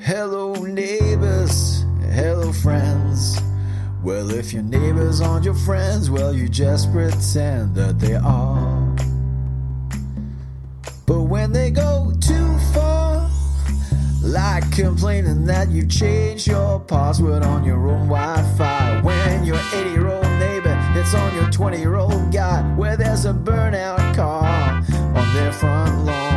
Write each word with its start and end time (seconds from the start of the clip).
Hello, 0.00 0.52
neighbors. 0.52 1.86
Hello, 2.12 2.52
friends. 2.52 3.40
Well, 4.02 4.30
if 4.30 4.52
your 4.52 4.62
neighbors 4.62 5.22
aren't 5.22 5.46
your 5.46 5.54
friends, 5.54 6.10
well, 6.10 6.34
you 6.34 6.50
just 6.50 6.92
pretend 6.92 7.74
that 7.76 7.98
they 7.98 8.14
are. 8.14 8.96
But 11.06 11.22
when 11.22 11.52
they 11.52 11.70
go 11.70 12.12
too 12.20 12.58
far, 12.74 13.30
like 14.22 14.70
complaining 14.70 15.46
that 15.46 15.70
you 15.70 15.86
changed 15.86 16.46
your 16.46 16.80
password 16.80 17.42
on 17.42 17.64
your 17.64 17.88
own 17.88 18.08
Wi 18.08 18.42
Fi, 18.58 19.00
when 19.00 19.44
your 19.46 19.60
80 19.72 19.90
year 19.90 20.08
old 20.08 20.24
neighbor 20.38 20.74
hits 20.92 21.14
on 21.14 21.34
your 21.34 21.50
20 21.50 21.78
year 21.78 21.94
old 21.94 22.30
guy, 22.30 22.60
where 22.76 22.98
there's 22.98 23.24
a 23.24 23.32
burnout 23.32 24.14
car 24.14 24.82
on 25.16 25.34
their 25.34 25.52
front 25.52 26.04
lawn, 26.04 26.29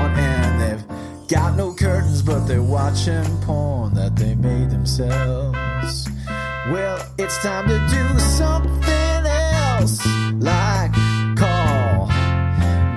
got 1.27 1.55
no 1.55 1.73
curtains, 1.73 2.21
but 2.21 2.45
they're 2.45 2.61
watching 2.61 3.23
porn 3.41 3.93
that 3.93 4.15
they 4.15 4.35
made 4.35 4.69
themselves. 4.69 6.07
Well, 6.71 7.05
it's 7.17 7.37
time 7.43 7.67
to 7.67 7.77
do 7.89 8.19
something 8.19 9.25
else, 9.25 10.05
like 10.39 10.93
call 11.35 12.07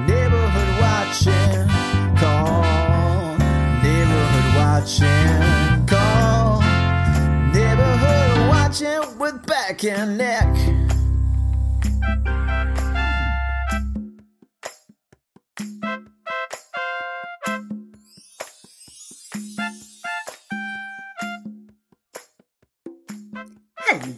neighborhood 0.06 0.80
watching, 0.80 1.68
call 2.16 2.62
neighborhood 3.82 4.56
watching, 4.56 5.86
call 5.86 6.60
neighborhood 7.52 8.48
watching 8.48 9.18
with 9.18 9.46
Beck 9.46 9.84
and 9.84 10.18
Nick. 10.18 10.86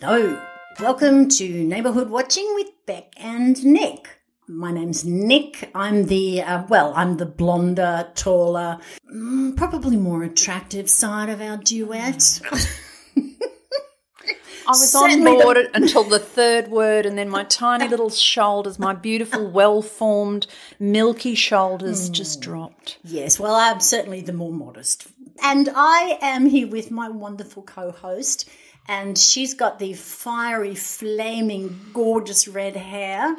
Hello, 0.00 0.40
welcome 0.80 1.28
to 1.28 1.64
Neighborhood 1.64 2.10
Watching 2.10 2.48
with 2.54 2.68
Beck 2.86 3.12
and 3.16 3.64
Nick. 3.64 4.20
My 4.46 4.70
name's 4.72 5.04
Nick. 5.04 5.70
I'm 5.74 6.06
the, 6.06 6.42
uh, 6.42 6.64
well, 6.68 6.92
I'm 6.96 7.16
the 7.16 7.26
blonder, 7.26 8.08
taller, 8.14 8.78
mm, 9.12 9.56
probably 9.56 9.96
more 9.96 10.22
attractive 10.22 10.88
side 10.88 11.28
of 11.28 11.40
our 11.40 11.56
duet. 11.56 12.40
I 14.66 14.72
was 14.72 14.94
on 14.94 15.10
Certainly 15.10 15.36
the- 15.38 15.42
board 15.42 15.58
until 15.74 16.04
the 16.04 16.18
third 16.18 16.68
word, 16.68 17.06
and 17.06 17.16
then 17.16 17.28
my 17.30 17.44
tiny 17.44 17.88
little 17.88 18.10
shoulders, 18.10 18.78
my 18.78 18.92
beautiful, 18.94 19.50
well 19.50 19.80
formed, 19.82 20.46
milky 20.78 21.34
shoulders, 21.34 22.10
just 22.10 22.40
dropped. 22.40 22.98
yes, 23.02 23.40
well, 23.40 23.54
I'm 23.54 23.80
certainly 23.80 24.20
the 24.20 24.32
more 24.34 24.52
modest. 24.52 25.08
And 25.42 25.68
I 25.74 26.18
am 26.20 26.46
here 26.46 26.68
with 26.68 26.90
my 26.90 27.08
wonderful 27.08 27.62
co 27.62 27.92
host, 27.92 28.48
and 28.88 29.16
she's 29.18 29.54
got 29.54 29.78
the 29.78 29.92
fiery, 29.92 30.74
flaming, 30.74 31.78
gorgeous 31.92 32.48
red 32.48 32.74
hair. 32.76 33.36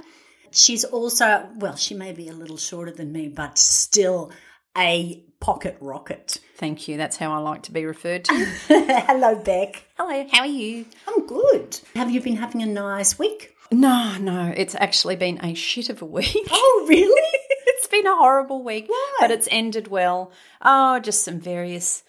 She's 0.52 0.84
also, 0.84 1.48
well, 1.58 1.76
she 1.76 1.94
may 1.96 2.12
be 2.12 2.28
a 2.30 2.34
little 2.34 2.58
shorter 2.58 2.92
than 2.92 3.12
me, 3.12 3.28
but 3.28 3.58
still 3.58 4.32
a 4.78 5.24
pocket 5.40 5.78
rocket. 5.80 6.40
Thank 6.56 6.88
you. 6.88 6.98
That's 6.98 7.18
how 7.18 7.32
I 7.34 7.38
like 7.38 7.64
to 7.64 7.72
be 7.72 7.86
referred 7.86 8.26
to. 8.26 8.34
Hello, 8.68 9.36
Beck. 9.36 9.84
Hello, 9.98 10.28
how 10.32 10.42
are 10.42 10.46
you? 10.48 10.86
I'm 11.08 11.26
good. 11.26 11.80
Have 11.96 12.12
you 12.12 12.22
been 12.22 12.36
having 12.38 12.62
a 12.62 12.66
nice 12.66 13.18
week? 13.18 13.56
No, 13.72 14.18
no, 14.20 14.52
it's 14.56 14.76
actually 14.76 15.16
been 15.16 15.44
a 15.44 15.54
shit 15.54 15.90
of 15.90 16.02
a 16.02 16.06
week. 16.06 16.36
Oh, 16.52 16.86
really? 16.90 17.22
it's 17.68 17.88
been 17.88 18.08
a 18.08 18.16
horrible 18.16 18.64
week, 18.64 18.86
Why? 18.88 19.18
but 19.20 19.32
it's 19.32 19.48
ended 19.52 19.88
well. 19.88 20.32
Oh, 20.62 21.00
just 21.00 21.24
some 21.24 21.40
various 21.40 22.04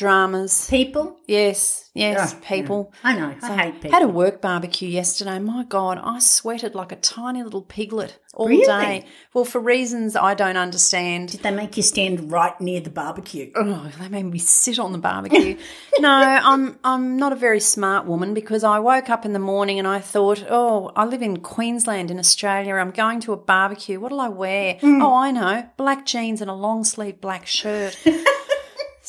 dramas. 0.00 0.66
People? 0.70 1.18
Yes, 1.26 1.90
yes, 1.94 2.32
Yeah, 2.34 2.48
people. 2.48 2.92
I 3.04 3.14
know. 3.14 3.34
I 3.42 3.56
hate 3.56 3.74
people. 3.74 3.90
Had 3.92 4.02
a 4.02 4.08
work 4.08 4.40
barbecue 4.40 4.88
yesterday. 4.88 5.38
My 5.38 5.62
God, 5.64 6.00
I 6.02 6.18
sweated 6.20 6.74
like 6.74 6.90
a 6.90 6.96
tiny 6.96 7.42
little 7.42 7.60
piglet 7.62 8.18
all 8.32 8.48
Really? 8.48 8.64
day. 8.64 9.04
Well, 9.34 9.44
for 9.44 9.60
reasons 9.60 10.16
I 10.16 10.32
don't 10.34 10.56
understand. 10.56 11.28
Did 11.28 11.42
they 11.42 11.50
make 11.50 11.76
you 11.76 11.82
stand 11.82 12.32
right 12.32 12.58
near 12.60 12.80
the 12.80 12.88
barbecue? 12.90 13.52
Oh, 13.54 13.92
they 14.00 14.08
made 14.08 14.24
me 14.24 14.38
sit 14.38 14.78
on 14.78 14.92
the 14.92 14.98
barbecue. 14.98 15.56
no, 15.98 16.08
I'm 16.10 16.78
I'm 16.82 17.18
not 17.18 17.32
a 17.32 17.36
very 17.36 17.60
smart 17.60 18.06
woman 18.06 18.32
because 18.32 18.64
I 18.64 18.78
woke 18.78 19.10
up 19.10 19.26
in 19.26 19.34
the 19.34 19.38
morning 19.38 19.78
and 19.78 19.86
I 19.86 20.00
thought, 20.00 20.44
oh, 20.48 20.90
I 20.96 21.04
live 21.04 21.20
in 21.22 21.36
Queensland 21.40 22.10
in 22.10 22.18
Australia. 22.18 22.74
I'm 22.76 22.90
going 22.92 23.20
to 23.20 23.34
a 23.34 23.36
barbecue. 23.36 24.00
What'll 24.00 24.20
I 24.22 24.28
wear? 24.30 24.76
Mm. 24.76 25.02
Oh, 25.02 25.14
I 25.14 25.30
know, 25.30 25.68
black 25.76 26.06
jeans 26.06 26.40
and 26.40 26.50
a 26.50 26.54
long 26.54 26.84
sleeve 26.84 27.20
black 27.20 27.46
shirt. 27.46 27.98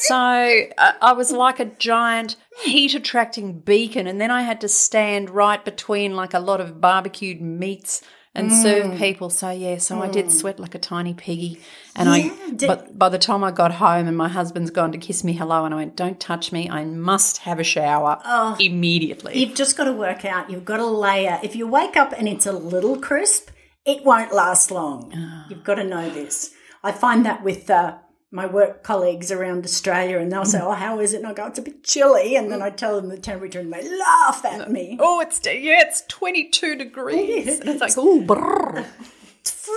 so 0.02 0.62
uh, 0.78 0.92
I 1.02 1.14
was 1.14 1.32
like 1.32 1.60
a 1.60 1.66
giant 1.66 2.36
heat 2.64 2.94
attracting 2.96 3.60
beacon, 3.60 4.08
and 4.08 4.20
then 4.20 4.32
I 4.32 4.42
had 4.42 4.62
to 4.62 4.68
stand 4.68 5.30
right 5.30 5.64
between 5.64 6.16
like 6.16 6.34
a 6.34 6.40
lot 6.40 6.60
of 6.60 6.82
barbecued 6.82 7.42
meats. 7.42 8.02
And 8.34 8.50
serve 8.50 8.98
people. 8.98 9.30
So 9.30 9.50
yeah, 9.50 9.78
so 9.78 10.02
I 10.02 10.08
did 10.08 10.32
sweat 10.32 10.58
like 10.58 10.74
a 10.74 10.80
tiny 10.80 11.14
piggy. 11.14 11.60
And 11.98 12.08
Yeah, 12.08 12.34
I 12.48 12.50
did- 12.52 12.68
but 12.68 12.98
by 12.98 13.10
the 13.10 13.20
time 13.20 13.44
I 13.44 13.52
got 13.52 13.74
home 13.74 14.08
and 14.08 14.16
my 14.16 14.30
husband's 14.30 14.72
gone 14.72 14.94
to 14.94 14.98
kiss 14.98 15.26
me 15.26 15.34
hello, 15.34 15.66
and 15.66 15.74
I 15.74 15.78
went, 15.78 15.98
"Don't 15.98 16.18
touch 16.18 16.54
me! 16.54 16.70
I 16.70 16.86
must 16.86 17.40
have 17.40 17.60
a 17.60 17.64
shower 17.66 18.22
oh, 18.24 18.56
immediately." 18.58 19.38
You've 19.38 19.54
just 19.54 19.76
got 19.76 19.84
to 19.84 19.92
work 19.92 20.24
out. 20.24 20.50
You've 20.50 20.64
got 20.64 20.78
to 20.78 20.86
layer. 20.86 21.42
If 21.44 21.58
you 21.58 21.68
wake 21.68 21.98
up 21.98 22.14
and 22.18 22.26
it's 22.30 22.46
a 22.46 22.54
little 22.54 22.98
crisp, 22.98 23.50
it 23.86 24.06
won't 24.06 24.34
last 24.34 24.72
long. 24.72 25.12
You've 25.50 25.66
got 25.66 25.76
to 25.76 25.84
know 25.84 26.10
this. 26.10 26.52
I 26.86 26.94
find 26.94 27.26
that 27.26 27.44
with 27.44 27.70
uh, 27.70 27.96
my 28.32 28.46
work 28.46 28.84
colleagues 28.84 29.32
around 29.32 29.66
Australia, 29.66 30.18
and 30.18 30.32
they'll 30.32 30.46
say, 30.46 30.60
"Oh, 30.62 30.72
how 30.72 31.00
is 31.00 31.14
it?" 31.14 31.18
And 31.18 31.28
I 31.28 31.34
go, 31.34 31.48
"It's 31.48 31.60
a 31.60 31.62
bit 31.62 31.84
chilly," 31.84 32.36
and 32.36 32.52
then 32.52 32.62
I 32.62 32.70
tell 32.70 32.96
them 32.96 33.10
the 33.10 33.18
temperature, 33.18 33.60
and 33.60 33.72
they 33.72 33.88
laugh 33.98 34.46
at 34.46 34.72
me. 34.72 34.98
oh, 35.00 35.20
it's 35.20 35.46
yeah, 35.46 35.82
it's 35.82 36.04
twenty 36.08 36.50
two 36.50 36.76
degrees, 36.76 37.60
and 37.60 37.70
it's 37.70 37.82
like, 37.82 37.98
oh, 37.98 38.22
brrr. 38.22 38.86
It's 39.42 39.68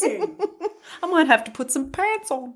freezing. 0.00 0.38
I 1.02 1.06
might 1.06 1.26
have 1.26 1.42
to 1.44 1.50
put 1.50 1.70
some 1.70 1.90
pants 1.90 2.30
on. 2.30 2.54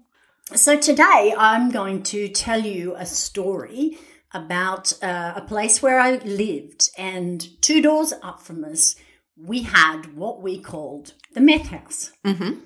So 0.55 0.77
today 0.77 1.35
I'm 1.37 1.71
going 1.71 2.03
to 2.05 2.29
tell 2.29 2.61
you 2.61 2.95
a 2.97 3.07
story 3.07 3.97
about 4.35 4.93
uh, 5.03 5.33
a 5.37 5.41
place 5.41 5.81
where 5.83 5.99
I 5.99 6.17
lived, 6.17 6.91
and 6.99 7.49
two 7.63 7.81
doors 7.81 8.13
up 8.23 8.43
from 8.43 8.65
us, 8.65 8.95
we 9.37 9.63
had 9.63 10.15
what 10.17 10.43
we 10.43 10.61
called 10.61 11.15
the 11.33 11.41
meth 11.41 11.69
house. 11.69 12.13
Mm-hmm. 12.27 12.61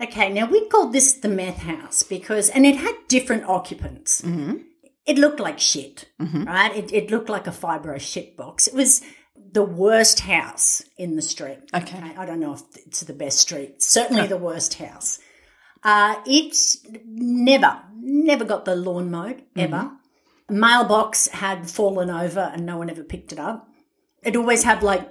Okay, 0.00 0.32
now 0.32 0.46
we 0.46 0.68
called 0.68 0.92
this 0.92 1.12
the 1.12 1.28
meth 1.28 1.58
house 1.58 2.02
because, 2.02 2.50
and 2.50 2.64
it 2.64 2.76
had 2.76 2.96
different 3.08 3.44
occupants. 3.44 4.22
Mm-hmm. 4.22 4.58
It 5.06 5.18
looked 5.18 5.40
like 5.40 5.58
shit, 5.58 6.08
right? 6.18 6.76
It, 6.76 6.92
it 6.92 7.10
looked 7.10 7.28
like 7.28 7.46
a 7.46 7.50
fibro 7.50 7.98
shit 7.98 8.36
box. 8.36 8.68
It 8.68 8.74
was 8.74 9.02
the 9.52 9.64
worst 9.64 10.20
house 10.20 10.82
in 10.96 11.16
the 11.16 11.22
street. 11.22 11.58
Okay. 11.74 11.98
I 12.16 12.26
don't 12.26 12.40
know 12.40 12.54
if 12.54 12.62
it's 12.86 13.00
the 13.00 13.14
best 13.14 13.38
street. 13.38 13.82
Certainly 13.82 14.26
the 14.26 14.36
worst 14.36 14.74
house. 14.74 15.18
Uh, 15.82 16.16
it 16.26 16.54
never, 17.06 17.80
never 17.96 18.44
got 18.44 18.66
the 18.66 18.76
lawn 18.76 19.10
mowed, 19.10 19.42
ever. 19.56 19.90
Mailbox 20.50 21.28
had 21.28 21.70
fallen 21.70 22.10
over 22.10 22.50
and 22.52 22.66
no 22.66 22.78
one 22.78 22.90
ever 22.90 23.02
picked 23.02 23.32
it 23.32 23.38
up. 23.38 23.68
It 24.22 24.36
always 24.36 24.64
had 24.64 24.82
like 24.82 25.10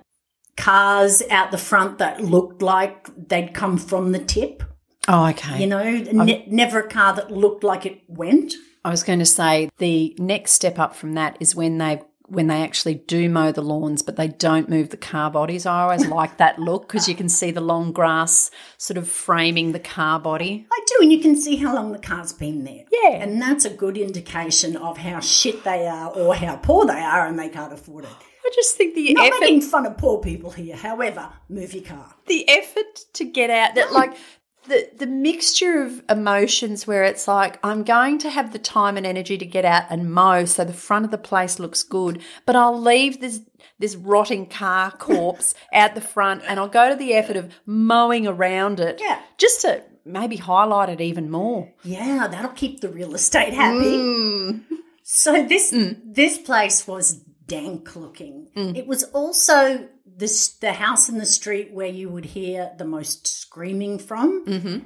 cars 0.55 1.21
out 1.29 1.51
the 1.51 1.57
front 1.57 1.99
that 1.99 2.21
looked 2.21 2.61
like 2.61 3.09
they'd 3.29 3.53
come 3.53 3.77
from 3.77 4.11
the 4.11 4.19
tip. 4.19 4.63
Oh, 5.07 5.27
okay. 5.29 5.59
You 5.61 5.67
know, 5.67 5.83
ne- 5.83 6.45
never 6.47 6.79
a 6.79 6.87
car 6.87 7.13
that 7.15 7.31
looked 7.31 7.63
like 7.63 7.85
it 7.85 8.01
went. 8.07 8.53
I 8.83 8.89
was 8.89 9.03
going 9.03 9.19
to 9.19 9.25
say 9.25 9.69
the 9.77 10.15
next 10.17 10.51
step 10.51 10.79
up 10.79 10.95
from 10.95 11.13
that 11.13 11.37
is 11.39 11.55
when 11.55 11.77
they 11.77 12.01
when 12.29 12.47
they 12.47 12.61
actually 12.61 12.95
do 12.95 13.29
mow 13.29 13.53
the 13.53 13.61
lawns, 13.61 14.01
but 14.01 14.17
they 14.17 14.27
don't 14.27 14.67
move 14.67 14.89
the 14.89 14.97
car 14.97 15.31
bodies. 15.31 15.65
I 15.65 15.83
always 15.83 16.05
like 16.19 16.37
that 16.39 16.59
look 16.59 16.85
because 16.85 17.07
you 17.07 17.15
can 17.15 17.29
see 17.29 17.51
the 17.51 17.61
long 17.61 17.93
grass 17.93 18.51
sort 18.77 18.97
of 18.97 19.07
framing 19.07 19.71
the 19.71 19.79
car 19.79 20.19
body. 20.19 20.67
I 20.69 20.79
do, 20.87 20.95
and 21.03 21.11
you 21.13 21.21
can 21.21 21.39
see 21.39 21.55
how 21.55 21.73
long 21.73 21.93
the 21.93 21.99
car's 21.99 22.33
been 22.33 22.65
there. 22.65 22.83
Yeah. 22.91 23.11
And 23.23 23.41
that's 23.41 23.63
a 23.63 23.69
good 23.69 23.97
indication 23.97 24.75
of 24.75 24.97
how 24.97 25.21
shit 25.21 25.63
they 25.63 25.87
are 25.87 26.09
or 26.11 26.35
how 26.35 26.57
poor 26.57 26.85
they 26.85 26.99
are 26.99 27.25
and 27.25 27.39
they 27.39 27.47
can't 27.47 27.71
afford 27.71 28.03
it. 28.03 28.09
I 28.45 28.49
just 28.53 28.75
think 28.75 28.95
the 28.95 29.13
Not 29.13 29.27
effort 29.27 29.39
making 29.39 29.61
fun 29.61 29.85
of 29.85 29.97
poor 29.97 30.19
people 30.19 30.51
here. 30.51 30.75
However, 30.75 31.29
move 31.47 31.73
your 31.73 31.83
car. 31.85 32.13
the 32.27 32.47
effort 32.49 33.05
to 33.13 33.23
get 33.23 33.49
out 33.49 33.75
that 33.75 33.93
like 33.93 34.13
the 34.67 34.89
the 34.97 35.07
mixture 35.07 35.81
of 35.81 36.03
emotions 36.09 36.85
where 36.85 37.03
it's 37.03 37.27
like 37.27 37.59
I'm 37.63 37.83
going 37.83 38.17
to 38.19 38.29
have 38.29 38.53
the 38.53 38.59
time 38.59 38.97
and 38.97 39.05
energy 39.05 39.37
to 39.37 39.45
get 39.45 39.65
out 39.65 39.83
and 39.89 40.11
mow 40.11 40.45
so 40.45 40.63
the 40.63 40.73
front 40.73 41.05
of 41.05 41.11
the 41.11 41.17
place 41.17 41.59
looks 41.59 41.83
good, 41.83 42.21
but 42.45 42.55
I'll 42.55 42.79
leave 42.79 43.19
this 43.19 43.41
this 43.79 43.95
rotting 43.95 44.47
car 44.47 44.91
corpse 44.91 45.53
out 45.73 45.95
the 45.95 46.01
front 46.01 46.43
and 46.47 46.59
I'll 46.59 46.67
go 46.67 46.89
to 46.89 46.95
the 46.95 47.13
effort 47.13 47.35
of 47.35 47.53
mowing 47.65 48.27
around 48.27 48.79
it. 48.79 48.99
Yeah. 49.01 49.21
Just 49.37 49.61
to 49.61 49.83
maybe 50.05 50.37
highlight 50.37 50.89
it 50.89 51.01
even 51.01 51.29
more. 51.29 51.71
Yeah, 51.83 52.27
that'll 52.29 52.51
keep 52.51 52.81
the 52.81 52.89
real 52.89 53.13
estate 53.13 53.53
happy. 53.53 53.97
Mm. 53.97 54.63
So 55.03 55.45
this 55.47 55.71
mm. 55.71 55.97
this 56.03 56.37
place 56.37 56.87
was 56.87 57.21
dank 57.47 57.95
looking. 57.95 58.49
Mm. 58.55 58.77
It 58.77 58.87
was 58.87 59.03
also 59.05 59.87
this 60.17 60.49
the 60.49 60.73
house 60.73 61.09
in 61.09 61.19
the 61.19 61.25
street 61.25 61.71
where 61.71 61.87
you 61.87 62.09
would 62.09 62.25
hear 62.25 62.71
the 62.77 62.85
most 62.85 63.27
screaming 63.27 63.99
from. 63.99 64.45
Mm-hmm. 64.45 64.77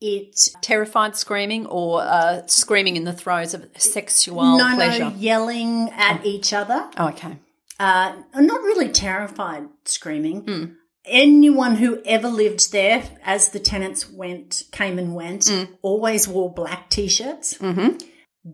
It 0.00 0.48
Terrified 0.62 1.14
screaming 1.14 1.66
or 1.66 2.02
uh, 2.02 2.46
screaming 2.46 2.96
in 2.96 3.04
the 3.04 3.12
throes 3.12 3.52
of 3.52 3.68
sexual 3.76 4.56
no 4.56 4.74
pleasure? 4.74 5.04
no 5.04 5.10
yelling 5.10 5.90
at 5.90 6.24
each 6.24 6.52
other. 6.52 6.88
Oh, 6.96 7.08
okay. 7.08 7.38
Uh, 7.78 8.14
not 8.34 8.62
really 8.62 8.88
terrified 8.88 9.68
screaming. 9.84 10.76
Anyone 11.04 11.76
who 11.76 12.00
ever 12.04 12.28
lived 12.28 12.72
there, 12.72 13.02
as 13.24 13.50
the 13.50 13.58
tenants 13.58 14.10
went, 14.10 14.64
came 14.70 14.98
and 14.98 15.14
went, 15.14 15.50
always 15.82 16.28
wore 16.28 16.52
black 16.52 16.90
t-shirts. 16.90 17.58
Mm-hmm. 17.58 17.96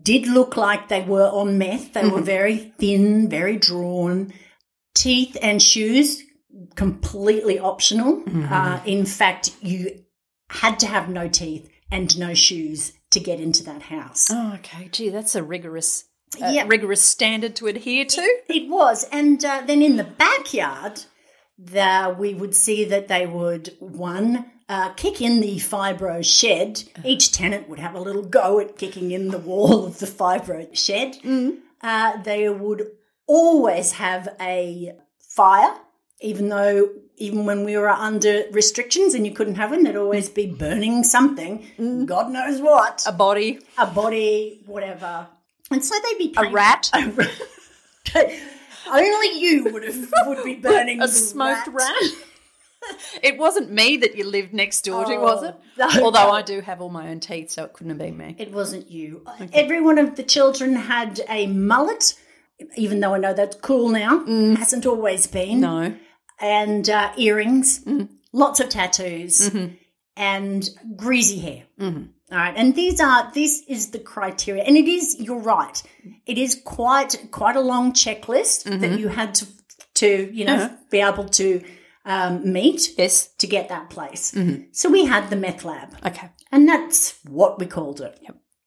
Did 0.01 0.27
look 0.27 0.57
like 0.57 0.89
they 0.89 1.01
were 1.01 1.27
on 1.27 1.57
meth. 1.57 1.93
They 1.93 2.07
were 2.07 2.21
very 2.21 2.73
thin, 2.77 3.29
very 3.29 3.57
drawn. 3.57 4.33
Teeth 4.93 5.37
and 5.41 5.61
shoes 5.61 6.23
completely 6.77 7.59
optional. 7.59 8.23
Uh, 8.49 8.79
in 8.85 9.05
fact, 9.05 9.51
you 9.61 10.03
had 10.49 10.79
to 10.79 10.87
have 10.87 11.09
no 11.09 11.27
teeth 11.27 11.69
and 11.91 12.17
no 12.17 12.33
shoes 12.33 12.93
to 13.09 13.19
get 13.19 13.39
into 13.41 13.63
that 13.65 13.81
house. 13.83 14.27
Oh, 14.31 14.53
okay. 14.55 14.87
Gee, 14.91 15.09
that's 15.09 15.35
a 15.35 15.43
rigorous, 15.43 16.05
uh, 16.41 16.47
Yeah. 16.49 16.63
rigorous 16.67 17.01
standard 17.01 17.55
to 17.57 17.67
adhere 17.67 18.05
to. 18.05 18.21
It 18.47 18.69
was. 18.69 19.05
And 19.11 19.43
uh, 19.43 19.63
then 19.67 19.81
in 19.81 19.97
the 19.97 20.03
backyard, 20.05 21.01
the, 21.57 22.15
we 22.17 22.33
would 22.33 22.55
see 22.55 22.85
that 22.85 23.07
they 23.09 23.25
would, 23.25 23.75
one, 23.79 24.45
uh, 24.69 24.89
kick 24.93 25.21
in 25.21 25.39
the 25.41 25.55
fibro 25.57 26.23
shed. 26.23 26.83
Each 27.03 27.31
tenant 27.31 27.67
would 27.69 27.79
have 27.79 27.95
a 27.95 27.99
little 28.01 28.23
go 28.23 28.59
at 28.59 28.77
kicking 28.77 29.11
in 29.11 29.29
the 29.29 29.37
wall 29.39 29.85
of 29.85 29.99
the 29.99 30.05
fibro 30.05 30.67
shed. 30.77 31.17
Uh, 31.81 32.21
they 32.23 32.47
would 32.49 32.87
always 33.27 33.93
have 33.93 34.27
a 34.39 34.93
fire, 35.19 35.73
even 36.21 36.49
though, 36.49 36.89
even 37.17 37.45
when 37.45 37.63
we 37.63 37.77
were 37.77 37.89
under 37.89 38.43
restrictions 38.51 39.13
and 39.13 39.25
you 39.25 39.33
couldn't 39.33 39.55
have 39.55 39.71
one, 39.71 39.83
there'd 39.83 39.95
always 39.95 40.29
be 40.29 40.45
burning 40.47 41.03
something. 41.03 42.05
God 42.05 42.31
knows 42.31 42.61
what. 42.61 43.03
A 43.07 43.11
body, 43.11 43.59
A 43.77 43.85
body, 43.87 44.61
whatever. 44.65 45.27
And 45.69 45.83
so 45.83 45.95
they 46.03 46.17
became 46.27 46.45
a 46.45 46.49
rat, 46.51 46.89
only 48.89 49.39
you 49.39 49.65
would 49.65 49.83
have 49.83 50.13
would 50.25 50.43
be 50.43 50.55
burning 50.55 51.01
a 51.03 51.07
smoked 51.07 51.67
rat. 51.67 51.75
rat. 52.01 52.13
it 53.21 53.37
wasn't 53.37 53.69
me 53.71 53.97
that 53.97 54.15
you 54.15 54.23
lived 54.23 54.53
next 54.53 54.83
door 54.83 55.03
to, 55.05 55.17
was 55.17 55.43
it? 55.43 55.55
Oh, 55.79 55.91
no, 55.93 56.05
Although 56.05 56.27
no. 56.27 56.31
I 56.31 56.41
do 56.41 56.61
have 56.61 56.81
all 56.81 56.89
my 56.89 57.09
own 57.09 57.19
teeth, 57.19 57.51
so 57.51 57.65
it 57.65 57.73
couldn't 57.73 57.89
have 57.89 57.97
been 57.99 58.17
me. 58.17 58.35
It 58.37 58.51
wasn't 58.51 58.89
you. 58.89 59.25
Every 59.53 59.81
one 59.81 59.97
of 59.97 60.15
the 60.15 60.23
children 60.23 60.75
had 60.75 61.19
a 61.27 61.47
mullet, 61.47 62.13
even 62.75 62.99
though 63.01 63.13
I 63.13 63.17
know 63.17 63.33
that's 63.33 63.57
cool 63.57 63.89
now. 63.89 64.23
Mm. 64.23 64.57
Hasn't 64.57 64.85
always 64.85 65.27
been. 65.27 65.59
No. 65.61 65.95
And 66.39 66.89
uh, 66.89 67.11
earrings, 67.17 67.83
mm-hmm. 67.83 68.13
lots 68.31 68.59
of 68.59 68.69
tattoos, 68.69 69.49
mm-hmm. 69.49 69.73
and 70.15 70.69
greasy 70.95 71.39
hair. 71.39 71.63
Mm-hmm. 71.79 72.03
All 72.29 72.37
right, 72.37 72.53
and 72.57 72.75
these 72.75 72.99
are 72.99 73.31
this 73.33 73.63
is 73.67 73.91
the 73.91 73.99
criteria, 73.99 74.63
and 74.63 74.75
it 74.75 74.87
is. 74.87 75.15
You're 75.19 75.39
right. 75.39 75.81
It 76.25 76.37
is 76.37 76.61
quite 76.63 77.27
quite 77.31 77.55
a 77.55 77.61
long 77.61 77.93
checklist 77.93 78.65
that 78.81 78.99
you 78.99 79.07
had 79.07 79.33
to 79.35 79.47
to 79.95 80.29
you 80.33 80.45
know 80.45 80.55
uh-huh. 80.55 80.75
be 80.91 80.99
able 80.99 81.29
to 81.29 81.63
um, 82.07 82.51
meet 82.51 82.97
Yes. 82.97 83.27
to 83.37 83.47
get 83.47 83.69
that 83.69 83.89
place. 83.89 84.33
So 84.71 84.89
we 84.89 85.05
had 85.05 85.29
the 85.29 85.35
meth 85.35 85.65
lab. 85.65 85.95
Okay. 86.05 86.29
And 86.51 86.67
that's 86.67 87.19
what 87.25 87.59
we 87.59 87.65
called 87.65 88.01
it. 88.01 88.19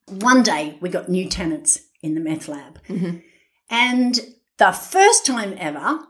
One 0.06 0.43
day 0.43 0.76
we 0.81 0.90
got 0.90 1.08
new 1.08 1.28
tenants 1.28 1.81
in 2.02 2.14
the 2.14 2.20
meth 2.20 2.49
lab. 2.49 2.78
And 3.70 4.20
the 4.58 4.73
first 4.73 5.25
time 5.25 5.55
ever, 5.58 6.00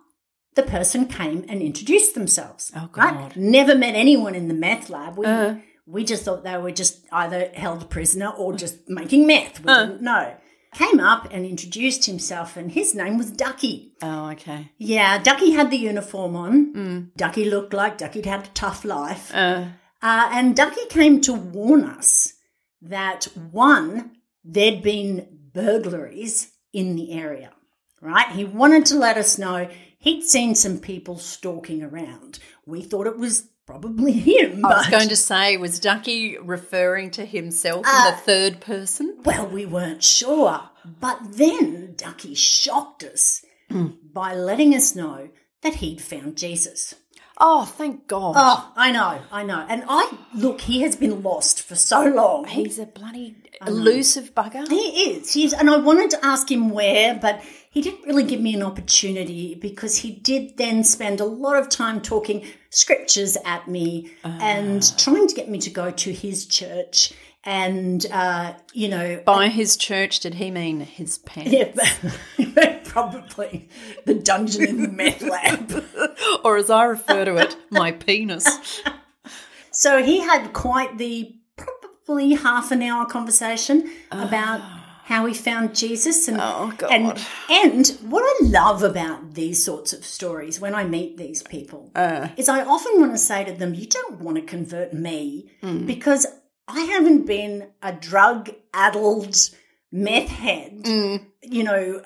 the 0.54 0.62
person 0.62 1.06
came 1.06 1.44
and 1.48 1.62
introduced 1.62 2.14
themselves. 2.14 2.72
Oh, 2.74 2.88
right? 2.96 3.14
God. 3.14 3.36
Never 3.36 3.74
met 3.74 3.94
anyone 3.94 4.34
in 4.34 4.48
the 4.48 4.54
meth 4.54 4.90
lab. 4.90 5.16
We, 5.16 5.26
Uh. 5.26 5.54
we 5.86 6.04
just 6.04 6.24
thought 6.24 6.42
they 6.44 6.56
were 6.58 6.72
just 6.72 7.04
either 7.12 7.50
held 7.54 7.88
prisoner 7.90 8.28
or 8.30 8.52
just 8.54 8.88
making 8.88 9.26
meth. 9.26 9.60
We 9.60 9.72
didn't 9.72 10.02
know. 10.02 10.34
Came 10.72 11.00
up 11.00 11.26
and 11.32 11.44
introduced 11.44 12.04
himself, 12.06 12.56
and 12.56 12.70
his 12.70 12.94
name 12.94 13.18
was 13.18 13.32
Ducky. 13.32 13.94
Oh, 14.02 14.30
okay. 14.30 14.70
Yeah, 14.78 15.20
Ducky 15.20 15.50
had 15.50 15.70
the 15.70 15.76
uniform 15.76 16.36
on. 16.36 17.10
Ducky 17.16 17.44
looked 17.50 17.72
like 17.72 17.98
Ducky'd 17.98 18.26
had 18.26 18.44
a 18.44 18.50
tough 18.54 18.84
life. 18.84 19.32
Uh, 19.34 19.64
Uh, 20.02 20.28
and 20.32 20.56
Ducky 20.56 20.86
came 20.88 21.20
to 21.22 21.32
warn 21.34 21.84
us 21.84 22.34
that 22.80 23.24
one, 23.52 24.12
there'd 24.44 24.82
been 24.82 25.26
burglaries 25.52 26.52
in 26.72 26.96
the 26.96 27.12
area, 27.12 27.50
right? 28.00 28.28
He 28.30 28.44
wanted 28.44 28.86
to 28.86 28.96
let 28.96 29.16
us 29.18 29.38
know 29.38 29.68
he'd 30.00 30.22
seen 30.24 30.54
some 30.54 30.78
people 30.78 31.18
stalking 31.18 31.82
around. 31.82 32.38
We 32.66 32.82
thought 32.82 33.06
it 33.06 33.16
was 33.18 33.48
probably 33.66 34.10
him, 34.12 34.64
I 34.66 34.78
was 34.78 34.88
going 34.88 35.08
to 35.10 35.16
say, 35.16 35.56
was 35.56 35.78
Ducky 35.78 36.36
referring 36.38 37.12
to 37.12 37.24
himself 37.24 37.86
Uh, 37.86 38.06
in 38.08 38.14
the 38.14 38.20
third 38.20 38.60
person? 38.60 39.16
well, 39.24 39.46
we 39.46 39.64
weren't 39.64 40.02
sure. 40.02 40.70
But 41.00 41.18
then 41.36 41.94
Ducky 41.96 42.34
shocked 42.34 43.04
us 43.04 43.44
by 43.70 44.34
letting 44.34 44.74
us 44.74 44.96
know 44.96 45.28
that 45.62 45.76
he'd 45.76 46.00
found 46.00 46.36
Jesus. 46.36 46.94
Oh, 47.42 47.64
thank 47.64 48.06
God. 48.06 48.34
Oh, 48.36 48.72
I 48.76 48.92
know, 48.92 49.18
I 49.32 49.42
know. 49.44 49.64
And 49.66 49.82
I 49.88 50.12
look, 50.34 50.60
he 50.60 50.82
has 50.82 50.94
been 50.94 51.22
lost 51.22 51.62
for 51.62 51.74
so 51.74 52.04
long. 52.04 52.44
He's 52.44 52.78
a 52.78 52.84
bloody 52.84 53.36
elusive 53.66 54.34
bugger. 54.34 54.68
He 54.68 55.12
is. 55.12 55.32
He's, 55.32 55.54
and 55.54 55.70
I 55.70 55.78
wanted 55.78 56.10
to 56.10 56.24
ask 56.24 56.50
him 56.50 56.68
where, 56.70 57.14
but 57.14 57.42
he 57.70 57.80
didn't 57.80 58.06
really 58.06 58.24
give 58.24 58.40
me 58.40 58.54
an 58.54 58.62
opportunity 58.62 59.54
because 59.54 59.98
he 59.98 60.10
did 60.10 60.56
then 60.58 60.84
spend 60.84 61.20
a 61.20 61.24
lot 61.24 61.56
of 61.56 61.68
time 61.68 62.00
talking 62.00 62.44
scriptures 62.70 63.36
at 63.44 63.68
me 63.68 64.10
ah. 64.24 64.38
and 64.40 64.98
trying 64.98 65.26
to 65.26 65.34
get 65.34 65.48
me 65.48 65.58
to 65.60 65.70
go 65.70 65.90
to 65.90 66.12
his 66.12 66.46
church. 66.46 67.12
And, 67.44 68.04
uh, 68.12 68.52
you 68.74 68.88
know, 68.88 69.22
By 69.24 69.48
his 69.48 69.76
church, 69.76 70.20
did 70.20 70.34
he 70.34 70.50
mean 70.50 70.80
his 70.80 71.18
pants? 71.18 71.50
yeah, 71.50 72.78
probably 72.84 73.68
the 74.04 74.14
dungeon 74.14 74.64
in 74.64 74.82
the 74.82 74.88
meth 74.88 75.22
lab. 75.22 75.84
Or 76.44 76.56
as 76.58 76.68
I 76.70 76.84
refer 76.84 77.24
to 77.24 77.36
it, 77.36 77.56
my 77.70 77.92
penis. 77.92 78.82
So 79.70 80.02
he 80.02 80.20
had 80.20 80.52
quite 80.52 80.98
the 80.98 81.34
probably 81.56 82.34
half 82.34 82.70
an 82.72 82.82
hour 82.82 83.06
conversation 83.06 83.90
about 84.10 84.60
ah. 84.60 85.00
how 85.04 85.26
he 85.26 85.32
found 85.34 85.74
Jesus 85.74 86.28
and 86.28 86.38
Oh, 86.40 86.72
God. 86.76 86.90
and 86.90 87.26
and 87.48 87.88
what 88.10 88.22
I 88.24 88.46
love 88.48 88.82
about 88.82 89.34
these 89.34 89.64
sorts 89.64 89.92
of 89.92 90.04
stories 90.04 90.60
when 90.60 90.74
I 90.74 90.84
meet 90.84 91.16
these 91.16 91.42
people 91.42 91.90
uh. 91.94 92.28
is 92.36 92.48
I 92.48 92.64
often 92.64 93.00
want 93.00 93.12
to 93.12 93.18
say 93.18 93.44
to 93.44 93.52
them, 93.52 93.74
you 93.74 93.86
don't 93.86 94.20
want 94.20 94.36
to 94.36 94.42
convert 94.42 94.92
me 94.92 95.50
mm. 95.62 95.86
because 95.86 96.26
I 96.72 96.80
haven't 96.82 97.26
been 97.26 97.68
a 97.82 97.92
drug 97.92 98.50
addled 98.72 99.36
meth 99.92 100.28
head, 100.28 100.84
mm. 100.84 101.26
you 101.42 101.64
know, 101.64 102.02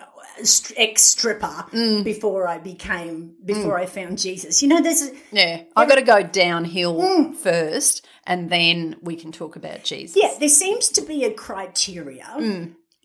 ex 0.76 1.02
stripper 1.02 1.66
mm. 1.70 2.02
before 2.02 2.48
I 2.48 2.58
became 2.58 3.34
before 3.44 3.78
mm. 3.78 3.82
I 3.82 3.86
found 3.86 4.18
Jesus. 4.18 4.62
You 4.62 4.68
know, 4.68 4.82
there's 4.82 5.10
Yeah. 5.30 5.62
I've 5.76 5.88
got 5.88 5.96
to 5.96 6.02
go 6.02 6.22
downhill 6.22 7.32
first, 7.34 8.06
and 8.26 8.50
then 8.50 8.96
we 9.02 9.16
can 9.16 9.32
talk 9.32 9.56
about 9.56 9.84
Jesus. 9.84 10.16
Yeah, 10.20 10.34
there 10.38 10.48
seems 10.48 10.88
to 10.90 11.02
be 11.02 11.24
a 11.24 11.32
criteria 11.32 12.26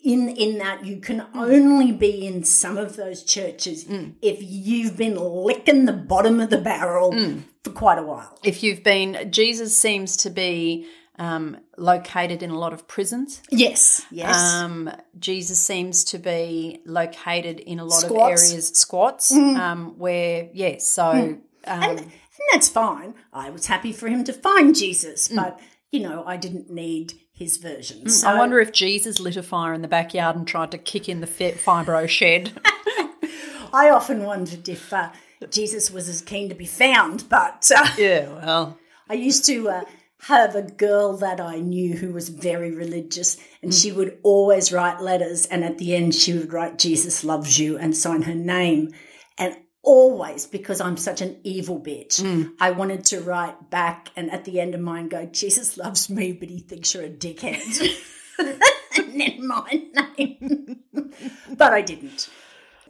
in 0.01 0.29
in 0.29 0.57
that 0.59 0.85
you 0.85 0.97
can 0.97 1.25
only 1.33 1.91
be 1.91 2.25
in 2.25 2.43
some 2.43 2.77
of 2.77 2.95
those 2.95 3.23
churches 3.23 3.85
if 4.21 4.39
you've 4.41 4.95
been 4.95 5.15
licking 5.15 5.85
the 5.85 5.93
bottom 5.93 6.39
of 6.39 6.49
the 6.49 6.57
barrel 6.57 7.11
for 7.63 7.71
quite 7.71 7.97
a 7.97 8.03
while. 8.03 8.37
If 8.43 8.63
you've 8.63 8.83
been, 8.83 9.31
Jesus 9.31 9.77
seems 9.77 10.15
to 10.17 10.29
be 10.29 10.87
um, 11.19 11.57
located 11.77 12.41
in 12.41 12.49
a 12.49 12.57
lot 12.57 12.73
of 12.73 12.87
prisons. 12.87 13.43
Yes, 13.51 14.05
yes. 14.09 14.35
Um, 14.35 14.89
Jesus 15.19 15.59
seems 15.59 16.03
to 16.05 16.17
be 16.17 16.79
located 16.85 17.59
in 17.59 17.77
a 17.79 17.85
lot 17.85 18.01
Squats. 18.01 18.41
of 18.43 18.49
areas, 18.51 18.67
squats, 18.69 19.31
um, 19.31 19.99
where, 19.99 20.49
yes, 20.53 20.87
so. 20.87 21.03
Um, 21.09 21.41
and, 21.65 21.99
and 21.99 22.11
that's 22.53 22.69
fine. 22.69 23.13
I 23.33 23.49
was 23.49 23.67
happy 23.67 23.91
for 23.91 24.07
him 24.07 24.23
to 24.23 24.33
find 24.33 24.73
Jesus, 24.73 25.27
but 25.27 25.59
you 25.91 25.99
know, 25.99 26.23
I 26.25 26.37
didn't 26.37 26.69
need 26.69 27.13
his 27.33 27.57
version. 27.57 28.09
So 28.09 28.29
I 28.29 28.37
wonder 28.37 28.59
if 28.59 28.71
Jesus 28.71 29.19
lit 29.19 29.37
a 29.37 29.43
fire 29.43 29.73
in 29.73 29.81
the 29.81 29.87
backyard 29.87 30.35
and 30.35 30.47
tried 30.47 30.71
to 30.71 30.77
kick 30.77 31.09
in 31.09 31.21
the 31.21 31.27
fibro 31.27 32.07
shed. 32.07 32.53
I 33.73 33.89
often 33.89 34.23
wondered 34.23 34.67
if 34.67 34.91
uh, 34.93 35.11
Jesus 35.49 35.91
was 35.91 36.09
as 36.09 36.21
keen 36.21 36.49
to 36.49 36.55
be 36.55 36.65
found, 36.65 37.25
but 37.29 37.69
uh, 37.75 37.87
yeah, 37.97 38.27
well. 38.29 38.77
I 39.09 39.13
used 39.13 39.45
to 39.45 39.69
uh, 39.69 39.83
have 40.23 40.55
a 40.55 40.61
girl 40.61 41.15
that 41.17 41.39
I 41.39 41.59
knew 41.59 41.95
who 41.95 42.11
was 42.11 42.29
very 42.29 42.71
religious, 42.71 43.37
and 43.61 43.73
she 43.73 43.91
would 43.91 44.17
always 44.23 44.71
write 44.71 45.01
letters, 45.01 45.45
and 45.45 45.63
at 45.63 45.77
the 45.77 45.95
end, 45.95 46.13
she 46.13 46.33
would 46.33 46.51
write, 46.51 46.77
Jesus 46.77 47.23
loves 47.23 47.57
you, 47.57 47.77
and 47.77 47.95
sign 47.95 48.23
her 48.23 48.35
name. 48.35 48.93
And 49.37 49.55
always, 49.81 50.45
because 50.45 50.81
I'm 50.81 50.97
such 50.97 51.21
an 51.21 51.39
evil 51.43 51.79
bitch, 51.79 52.51
I 52.59 52.71
wanted 52.71 53.05
to 53.05 53.21
write 53.21 53.69
back, 53.69 54.09
and 54.15 54.29
at 54.31 54.43
the 54.43 54.59
end 54.59 54.75
of 54.75 54.81
mine, 54.81 55.07
go, 55.07 55.25
Jesus 55.25 55.77
loves 55.77 56.09
me, 56.09 56.33
but 56.33 56.49
he 56.49 56.59
thinks 56.59 56.93
you're 56.93 57.03
a 57.03 57.09
dickhead. 57.09 58.03
and 58.39 59.21
then 59.21 59.47
my 59.47 59.83
name. 60.17 60.81
but 61.55 61.73
I 61.73 61.81
didn't. 61.81 62.29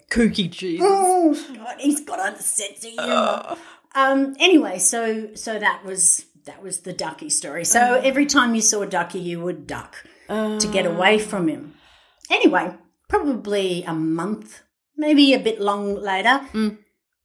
Kooky 0.10 0.50
Jesus. 0.50 0.88
Oh, 0.90 1.38
God, 1.56 1.76
he's 1.80 2.02
got 2.02 2.34
a 2.34 2.42
sense 2.42 2.84
of 2.84 2.92
humor. 2.92 3.58
Um, 3.96 4.36
anyway, 4.40 4.78
so 4.80 5.34
so 5.36 5.58
that 5.58 5.84
was 5.84 6.26
that 6.46 6.62
was 6.62 6.82
the 6.82 6.94
ducky 6.94 7.30
story. 7.30 7.66
So 7.66 7.80
uh-huh. 7.80 8.02
every 8.04 8.26
time 8.26 8.56
you 8.56 8.62
saw 8.62 8.82
a 8.82 8.88
Ducky, 8.88 9.20
you 9.20 9.40
would 9.42 9.68
duck 9.68 10.04
to 10.28 10.70
get 10.72 10.86
uh. 10.86 10.92
away 10.92 11.20
from 11.20 11.48
him. 11.48 11.76
Anyway, 12.30 12.76
probably 13.08 13.84
a 13.84 13.94
month, 13.94 14.62
maybe 14.96 15.34
a 15.34 15.40
bit 15.40 15.60
long 15.60 15.96
later, 15.96 16.42
mm. 16.54 16.78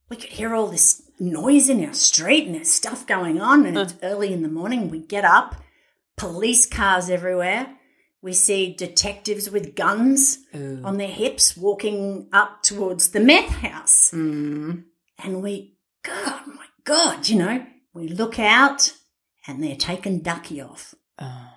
we 0.09 0.17
could 0.17 0.31
hear 0.31 0.55
all 0.55 0.69
this 0.69 1.03
noise 1.21 1.69
in 1.69 1.85
our 1.85 1.93
street 1.93 2.47
and 2.47 2.55
there's 2.55 2.73
stuff 2.73 3.07
going 3.07 3.41
on. 3.41 3.67
And 3.67 3.77
it's 3.77 3.95
early 4.03 4.33
in 4.33 4.43
the 4.43 4.49
morning. 4.49 4.89
We 4.89 5.01
get 5.01 5.25
up, 5.25 5.57
police 6.17 6.67
cars 6.67 7.11
everywhere. 7.11 7.77
We 8.23 8.33
see 8.33 8.73
detectives 8.73 9.51
with 9.51 9.77
guns 9.77 10.39
on 10.55 10.97
their 10.97 11.09
hips 11.09 11.59
walking 11.59 12.31
up 12.33 12.63
towards 12.63 13.11
the 13.11 13.21
meth 13.21 13.51
house. 13.51 14.13
Mm. 14.13 14.85
And 15.23 15.43
we, 15.43 15.77
God, 16.03 16.41
oh 16.47 16.53
my 16.57 16.67
God, 16.85 17.29
you 17.29 17.39
know, 17.39 17.67
we 17.93 18.09
look 18.09 18.39
out 18.39 18.95
and 19.47 19.63
they're 19.63 19.77
taking 19.77 20.21
Ducky 20.21 20.61
off. 20.61 20.95
Oh. 21.19 21.49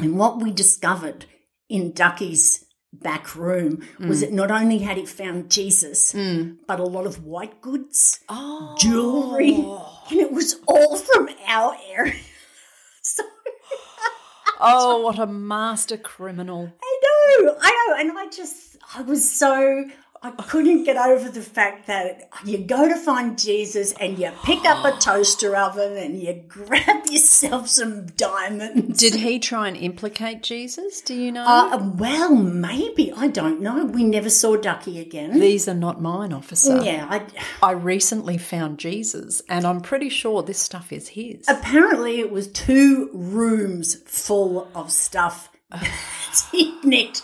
And 0.00 0.18
what 0.18 0.40
we 0.40 0.50
discovered 0.50 1.26
in 1.68 1.92
Ducky's 1.92 2.64
back 2.92 3.34
room 3.34 3.86
was 3.98 4.18
mm. 4.18 4.20
that 4.20 4.32
not 4.32 4.50
only 4.50 4.78
had 4.78 4.96
he 4.96 5.06
found 5.06 5.50
Jesus, 5.50 6.12
mm. 6.12 6.56
but 6.66 6.80
a 6.80 6.84
lot 6.84 7.06
of 7.06 7.24
white 7.24 7.60
goods, 7.60 8.20
Oh. 8.28 8.76
jewelry, 8.78 9.54
and 9.54 10.20
it 10.20 10.32
was 10.32 10.56
all 10.66 10.96
from 10.96 11.28
our 11.46 11.76
area. 11.90 12.14
so 13.02 13.22
Oh, 14.60 15.00
what 15.00 15.18
a 15.18 15.26
master 15.26 15.96
criminal. 15.96 16.72
I 16.82 17.00
know, 17.02 17.56
I 17.60 17.70
know, 17.70 17.96
and 18.00 18.18
I 18.18 18.30
just, 18.30 18.76
I 18.94 19.02
was 19.02 19.28
so, 19.30 19.84
I 20.24 20.42
couldn't 20.42 20.84
get 20.84 20.96
over 20.96 21.28
the 21.28 21.42
fact 21.42 21.86
that 21.86 22.30
you 22.46 22.58
go 22.58 22.88
to 22.88 22.96
find 22.96 23.38
Jesus 23.38 23.92
and 23.92 24.18
you 24.18 24.30
pick 24.44 24.64
up 24.64 24.82
a 24.84 24.98
toaster 25.00 25.54
oven 25.54 25.96
and 25.98 26.18
you 26.18 26.42
grab 26.48 27.04
yourself 27.10 27.68
some 27.68 28.06
diamonds. 28.06 28.98
Did 28.98 29.16
he 29.16 29.38
try 29.38 29.68
and 29.68 29.76
implicate 29.76 30.42
Jesus? 30.42 31.02
Do 31.02 31.14
you 31.14 31.30
know? 31.30 31.44
Uh, 31.46 31.90
well, 31.96 32.34
maybe 32.34 33.12
I 33.12 33.28
don't 33.28 33.60
know. 33.60 33.84
We 33.84 34.02
never 34.02 34.30
saw 34.30 34.56
Ducky 34.56 34.98
again. 34.98 35.38
These 35.38 35.68
are 35.68 35.74
not 35.74 36.00
mine, 36.00 36.32
officer. 36.32 36.82
yeah, 36.82 37.06
I, 37.10 37.26
I 37.62 37.72
recently 37.72 38.38
found 38.38 38.78
Jesus, 38.78 39.42
and 39.48 39.66
I'm 39.66 39.80
pretty 39.82 40.08
sure 40.08 40.42
this 40.42 40.58
stuff 40.58 40.90
is 40.92 41.08
his. 41.08 41.44
apparently 41.48 42.20
it 42.20 42.30
was 42.30 42.48
two 42.48 43.10
rooms 43.12 43.96
full 44.06 44.68
of 44.74 44.90
stuff 44.90 45.50
that 45.70 45.84
he 46.52 46.78
nicked. 46.82 47.22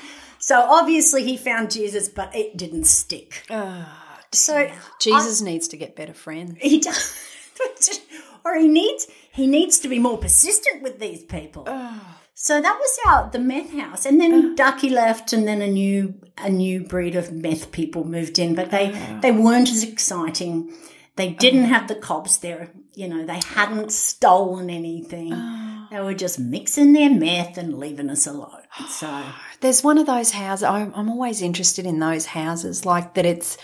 So 0.50 0.60
obviously 0.60 1.22
he 1.22 1.36
found 1.36 1.70
Jesus, 1.70 2.08
but 2.08 2.34
it 2.34 2.56
didn't 2.56 2.86
stick. 2.86 3.44
so 4.32 4.68
Jesus 4.98 5.40
needs 5.40 5.68
to 5.68 5.76
get 5.76 5.94
better 5.94 6.12
friends. 6.12 6.58
he 6.60 6.80
does, 6.80 7.16
or 8.44 8.56
he 8.58 8.66
needs 8.66 9.06
he 9.30 9.46
needs 9.46 9.78
to 9.78 9.88
be 9.88 10.00
more 10.00 10.18
persistent 10.18 10.82
with 10.82 10.98
these 10.98 11.22
people. 11.22 11.68
So 12.34 12.60
that 12.60 12.76
was 12.80 12.98
our 13.06 13.30
the 13.30 13.38
meth 13.38 13.70
house, 13.70 14.04
and 14.04 14.20
then 14.20 14.56
Ducky 14.56 14.90
left, 14.90 15.32
and 15.32 15.46
then 15.46 15.62
a 15.62 15.68
new 15.68 16.14
a 16.36 16.50
new 16.50 16.82
breed 16.82 17.14
of 17.14 17.30
meth 17.30 17.70
people 17.70 18.02
moved 18.02 18.36
in, 18.40 18.56
but 18.56 18.72
they 18.72 18.90
they 19.22 19.30
weren't 19.30 19.70
as 19.70 19.84
exciting. 19.84 20.74
They 21.14 21.30
didn't 21.30 21.66
have 21.66 21.86
the 21.86 21.94
cops 21.94 22.38
there. 22.38 22.72
You 22.94 23.06
know, 23.06 23.24
they 23.24 23.40
hadn't 23.46 23.92
stolen 23.92 24.68
anything. 24.68 25.30
They 25.92 26.00
were 26.00 26.14
just 26.14 26.40
mixing 26.40 26.92
their 26.92 27.10
meth 27.10 27.56
and 27.56 27.78
leaving 27.78 28.10
us 28.10 28.26
alone. 28.26 28.62
So 28.88 29.06
There's 29.60 29.84
one 29.84 29.98
of 29.98 30.06
those 30.06 30.30
houses. 30.32 30.64
I'm, 30.64 30.92
I'm 30.94 31.10
always 31.10 31.42
interested 31.42 31.86
in 31.86 31.98
those 31.98 32.26
houses, 32.26 32.84
like 32.84 33.14
that. 33.14 33.26
It's 33.26 33.58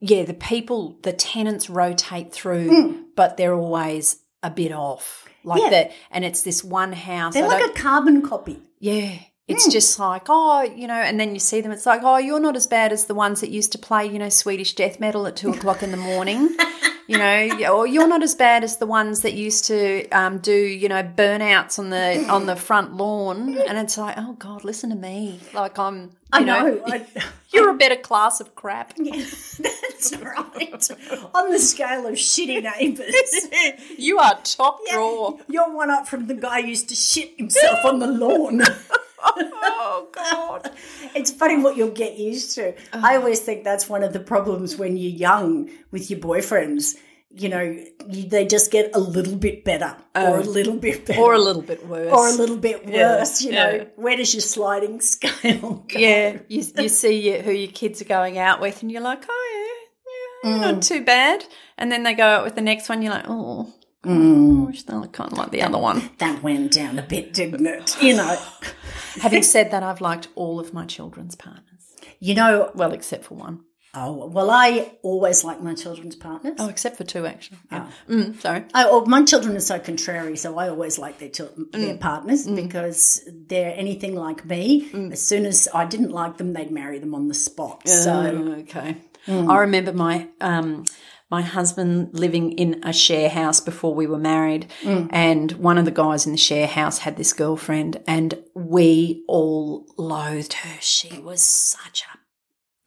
yeah, 0.00 0.24
the 0.24 0.34
people, 0.34 0.98
the 1.02 1.12
tenants 1.12 1.70
rotate 1.70 2.32
through, 2.32 2.68
hmm. 2.68 3.02
but 3.16 3.36
they're 3.36 3.54
always 3.54 4.18
a 4.42 4.50
bit 4.50 4.72
off, 4.72 5.26
like. 5.44 5.62
Yeah. 5.62 5.70
that. 5.70 5.92
And 6.10 6.24
it's 6.24 6.42
this 6.42 6.62
one 6.62 6.92
house. 6.92 7.34
they're 7.34 7.44
I 7.44 7.48
like 7.48 7.70
a 7.70 7.80
carbon 7.80 8.22
copy. 8.22 8.60
Yeah. 8.80 9.18
It's 9.48 9.64
hmm. 9.64 9.70
just 9.70 9.98
like, 9.98 10.26
oh, 10.28 10.62
you 10.62 10.86
know, 10.86 10.94
and 10.94 11.18
then 11.18 11.34
you 11.34 11.40
see 11.40 11.60
them, 11.60 11.72
it's 11.72 11.86
like, 11.86 12.02
oh, 12.04 12.16
you're 12.18 12.40
not 12.40 12.56
as 12.56 12.66
bad 12.66 12.92
as 12.92 13.06
the 13.06 13.14
ones 13.14 13.40
that 13.40 13.50
used 13.50 13.72
to 13.72 13.78
play, 13.78 14.06
you 14.06 14.18
know, 14.18 14.28
Swedish 14.28 14.74
death 14.74 15.00
metal 15.00 15.26
at 15.26 15.36
two 15.36 15.50
o'clock 15.50 15.82
in 15.82 15.90
the 15.90 15.96
morning, 15.96 16.56
you 17.06 17.18
know, 17.18 17.68
or 17.72 17.86
you're 17.86 18.08
not 18.08 18.22
as 18.22 18.34
bad 18.34 18.64
as 18.64 18.76
the 18.78 18.86
ones 18.86 19.20
that 19.22 19.34
used 19.34 19.64
to 19.66 20.08
um, 20.10 20.38
do, 20.38 20.54
you 20.54 20.88
know, 20.88 21.02
burnouts 21.02 21.78
on 21.78 21.90
the 21.90 22.26
on 22.28 22.46
the 22.46 22.56
front 22.56 22.94
lawn. 22.94 23.58
And 23.58 23.78
it's 23.78 23.98
like, 23.98 24.16
oh 24.18 24.34
God, 24.34 24.64
listen 24.64 24.90
to 24.90 24.96
me. 24.96 25.40
Like 25.52 25.78
I'm, 25.78 26.02
you 26.02 26.10
I 26.32 26.40
know, 26.40 26.74
know. 26.74 26.82
I, 26.86 27.06
you're 27.52 27.70
a 27.70 27.74
better 27.74 27.96
class 27.96 28.40
of 28.40 28.54
crap. 28.54 28.94
Yeah, 29.02 29.24
that's 29.62 30.16
right. 30.16 30.90
On 31.34 31.50
the 31.50 31.58
scale 31.58 32.06
of 32.06 32.14
shitty 32.14 32.62
neighbours. 32.62 33.14
You 33.98 34.18
are 34.18 34.38
top 34.42 34.80
drawer. 34.90 35.38
You're 35.48 35.72
one 35.72 35.90
up 35.90 36.08
from 36.08 36.26
the 36.26 36.34
guy 36.34 36.62
who 36.62 36.68
used 36.68 36.88
to 36.88 36.94
shit 36.94 37.34
himself 37.36 37.84
on 37.84 37.98
the 37.98 38.06
lawn. 38.06 38.62
Oh 39.24 40.08
God. 40.12 40.70
It's 41.14 41.30
funny 41.30 41.58
what 41.62 41.76
you'll 41.76 41.90
get 41.90 42.18
used 42.18 42.54
to. 42.56 42.74
I 42.92 43.16
always 43.16 43.40
think 43.40 43.64
that's 43.64 43.88
one 43.88 44.02
of 44.02 44.12
the 44.12 44.20
problems 44.20 44.76
when 44.76 44.96
you're 44.96 45.10
young 45.12 45.70
with 45.90 46.10
your 46.10 46.20
boyfriends. 46.20 46.96
You 47.34 47.48
know, 47.48 47.60
you, 48.10 48.28
they 48.28 48.46
just 48.46 48.70
get 48.70 48.90
a 48.94 48.98
little 48.98 49.36
bit 49.36 49.64
better 49.64 49.96
or 50.14 50.36
a 50.38 50.42
little 50.42 50.76
bit 50.76 51.06
better 51.06 51.18
Or 51.18 51.32
a 51.32 51.38
little 51.38 51.62
bit 51.62 51.86
worse. 51.86 52.12
or 52.12 52.28
a 52.28 52.32
little 52.32 52.58
bit 52.58 52.84
worse. 52.86 53.40
you 53.42 53.52
know, 53.52 53.70
yeah. 53.70 53.84
where 53.96 54.16
does 54.18 54.34
your 54.34 54.42
sliding 54.42 55.00
scale 55.12 55.84
go? 55.88 55.98
Yeah, 55.98 56.40
you, 56.48 56.62
you 56.76 56.88
see 56.90 57.30
your, 57.30 57.40
who 57.40 57.52
your 57.52 57.72
kids 57.72 58.02
are 58.02 58.06
going 58.06 58.36
out 58.38 58.60
with, 58.60 58.82
and 58.82 58.92
you're 58.92 59.00
like, 59.00 59.24
oh 59.28 59.48
yeah, 60.44 60.50
yeah, 60.50 60.58
Mm. 60.58 60.60
not 60.74 60.82
too 60.82 61.04
bad. 61.04 61.44
And 61.78 61.90
then 61.90 62.02
they 62.02 62.12
go 62.14 62.26
out 62.26 62.44
with 62.44 62.54
the 62.54 62.60
next 62.60 62.88
one, 62.90 63.00
you're 63.00 63.14
like, 63.14 63.24
oh, 63.28 63.72
I 64.04 64.66
wish 64.66 64.82
they 64.82 64.94
were 64.94 65.06
kind 65.06 65.30
of 65.32 65.38
like 65.38 65.50
the 65.50 65.62
other 65.62 65.78
one. 65.78 66.10
That 66.18 66.42
went 66.42 66.72
down 66.72 66.98
a 66.98 67.02
bit, 67.02 67.32
didn't 67.32 67.66
it? 67.66 68.02
You 68.02 68.16
know, 68.16 68.36
Having 69.20 69.42
said 69.42 69.70
that, 69.70 69.82
I've 69.82 70.00
liked 70.00 70.28
all 70.34 70.58
of 70.58 70.72
my 70.72 70.86
children's 70.86 71.34
partners. 71.34 71.94
you 72.18 72.34
know. 72.34 72.70
Well, 72.74 72.92
except 72.92 73.24
for 73.24 73.34
one. 73.34 73.60
Oh 73.94 74.26
well, 74.26 74.50
I 74.50 74.92
always 75.02 75.44
like 75.44 75.62
my 75.62 75.74
children's 75.74 76.16
partners. 76.16 76.54
Oh, 76.58 76.68
except 76.68 76.96
for 76.96 77.04
two, 77.04 77.26
actually. 77.26 77.58
Yeah. 77.70 77.90
Oh. 78.08 78.12
Mm, 78.12 78.40
sorry. 78.40 78.64
I, 78.72 78.86
well, 78.86 79.04
my 79.04 79.22
children 79.22 79.54
are 79.54 79.60
so 79.60 79.78
contrary, 79.78 80.36
so 80.36 80.56
I 80.56 80.70
always 80.70 80.98
like 80.98 81.18
their 81.18 81.28
children, 81.28 81.66
their 81.72 81.94
mm. 81.94 82.00
partners 82.00 82.46
mm. 82.46 82.56
because 82.56 83.28
they're 83.30 83.74
anything 83.76 84.14
like 84.14 84.46
me. 84.46 84.88
Mm. 84.90 85.12
As 85.12 85.20
soon 85.20 85.44
as 85.44 85.68
I 85.74 85.84
didn't 85.84 86.10
like 86.10 86.38
them, 86.38 86.54
they'd 86.54 86.70
marry 86.70 87.00
them 87.00 87.14
on 87.14 87.28
the 87.28 87.34
spot. 87.34 87.86
So 87.86 88.12
Oh, 88.12 88.52
okay. 88.60 88.96
I 89.28 89.58
remember 89.58 89.92
my 89.92 90.26
um, 90.40 90.84
my 91.32 91.40
husband 91.40 92.10
living 92.12 92.52
in 92.52 92.78
a 92.84 92.92
share 92.92 93.30
house 93.30 93.58
before 93.58 93.94
we 93.94 94.06
were 94.06 94.18
married, 94.18 94.70
mm. 94.82 95.08
and 95.10 95.52
one 95.52 95.78
of 95.78 95.86
the 95.86 95.90
guys 95.90 96.26
in 96.26 96.32
the 96.32 96.38
share 96.38 96.66
house 96.66 96.98
had 96.98 97.16
this 97.16 97.32
girlfriend, 97.32 98.00
and 98.06 98.34
we 98.54 99.24
all 99.26 99.86
loathed 99.96 100.52
her. 100.52 100.76
She 100.80 101.18
was 101.18 101.40
such 101.40 102.04
a 102.04 102.18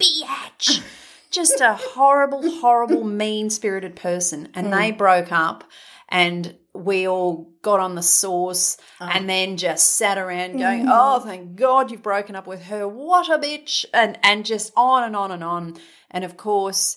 bitch. 0.02 0.84
Just 1.32 1.60
a 1.60 1.74
horrible, 1.74 2.50
horrible, 2.60 3.04
mean 3.04 3.50
spirited 3.50 3.96
person. 3.98 4.48
And 4.54 4.72
they 4.72 4.94
mm. 4.94 4.98
broke 4.98 5.34
up 5.34 5.66
and 6.08 6.56
we 6.74 7.08
all 7.10 7.52
got 7.62 7.82
on 7.82 7.96
the 7.96 8.02
sauce 8.02 8.78
ah. 9.02 9.12
and 9.14 9.30
then 9.30 9.58
just 9.58 9.96
sat 9.96 10.18
around 10.18 10.52
mm. 10.52 10.60
going, 10.60 10.86
Oh, 10.88 11.20
thank 11.20 11.58
God 11.58 11.92
you've 11.92 12.02
broken 12.02 12.38
up 12.38 12.48
with 12.48 12.64
her. 12.66 12.88
What 12.88 13.28
a 13.28 13.38
bitch. 13.38 13.84
And 13.94 14.18
and 14.24 14.46
just 14.46 14.72
on 14.78 15.04
and 15.04 15.14
on 15.14 15.32
and 15.32 15.44
on. 15.44 15.76
And 16.10 16.24
of 16.24 16.38
course, 16.38 16.96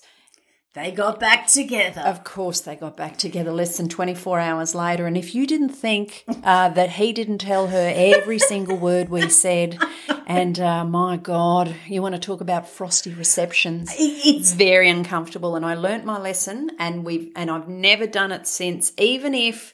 they 0.73 0.91
got 0.91 1.19
back 1.19 1.47
together. 1.47 2.01
of 2.01 2.23
course, 2.23 2.61
they 2.61 2.75
got 2.75 2.95
back 2.95 3.17
together 3.17 3.51
less 3.51 3.77
than 3.77 3.89
24 3.89 4.39
hours 4.39 4.75
later. 4.75 5.07
And 5.07 5.17
if 5.17 5.33
you 5.33 5.47
didn't 5.47 5.69
think 5.69 6.23
uh, 6.43 6.69
that 6.69 6.91
he 6.91 7.11
didn't 7.11 7.39
tell 7.39 7.67
her 7.67 7.91
every 7.95 8.37
single 8.37 8.77
word 8.77 9.09
we 9.09 9.29
said, 9.29 9.79
and 10.27 10.59
uh, 10.59 10.85
my 10.85 11.17
God, 11.17 11.75
you 11.87 12.03
want 12.03 12.13
to 12.13 12.21
talk 12.21 12.39
about 12.39 12.69
frosty 12.69 13.11
receptions? 13.11 13.91
it's 13.97 14.53
very 14.53 14.89
uncomfortable. 14.89 15.55
And 15.55 15.65
I 15.65 15.73
learnt 15.73 16.05
my 16.05 16.19
lesson, 16.19 16.69
and 16.77 17.03
we've 17.03 17.31
and 17.35 17.49
I've 17.49 17.67
never 17.67 18.05
done 18.05 18.31
it 18.31 18.45
since. 18.45 18.93
Even 18.97 19.33
if 19.33 19.73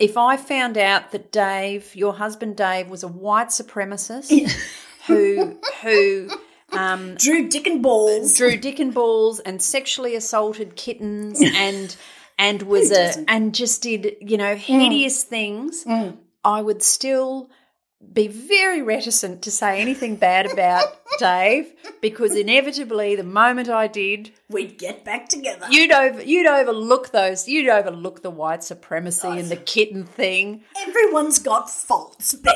if 0.00 0.16
I 0.16 0.36
found 0.36 0.76
out 0.76 1.12
that 1.12 1.30
Dave, 1.30 1.94
your 1.94 2.14
husband 2.14 2.56
Dave, 2.56 2.88
was 2.88 3.04
a 3.04 3.08
white 3.08 3.48
supremacist 3.48 4.50
who 5.06 5.58
who 5.82 6.28
um, 6.76 7.14
drew 7.18 7.48
dick 7.48 7.66
and 7.66 7.82
balls. 7.82 8.36
drew 8.36 8.56
dick 8.56 8.78
and 8.78 8.92
balls 8.94 9.40
and 9.40 9.60
sexually 9.60 10.14
assaulted 10.14 10.76
kittens 10.76 11.40
and 11.56 11.96
and 12.38 12.62
was 12.62 12.90
a 12.90 13.24
and 13.28 13.54
just 13.54 13.82
did 13.82 14.16
you 14.20 14.36
know 14.36 14.56
hideous 14.56 15.22
things. 15.24 15.84
I 16.44 16.60
would 16.60 16.82
still 16.82 17.50
be 18.12 18.28
very 18.28 18.82
reticent 18.82 19.42
to 19.42 19.50
say 19.50 19.80
anything 19.80 20.16
bad 20.16 20.46
about 20.50 20.96
dave 21.18 21.72
because 22.00 22.34
inevitably 22.34 23.16
the 23.16 23.24
moment 23.24 23.68
i 23.68 23.86
did 23.86 24.30
We'd 24.48 24.78
get 24.78 25.04
back 25.04 25.28
together. 25.28 25.66
you'd 25.70 25.90
over 25.90 26.22
you'd 26.22 26.46
overlook 26.46 27.10
those 27.10 27.48
you'd 27.48 27.68
overlook 27.68 28.22
the 28.22 28.30
white 28.30 28.62
supremacy 28.62 29.28
and 29.28 29.48
the 29.48 29.58
oh. 29.58 29.62
kitten 29.64 30.04
thing 30.04 30.62
Everyone's 30.86 31.38
got 31.38 31.70
faults, 31.70 32.34
Beck. 32.34 32.54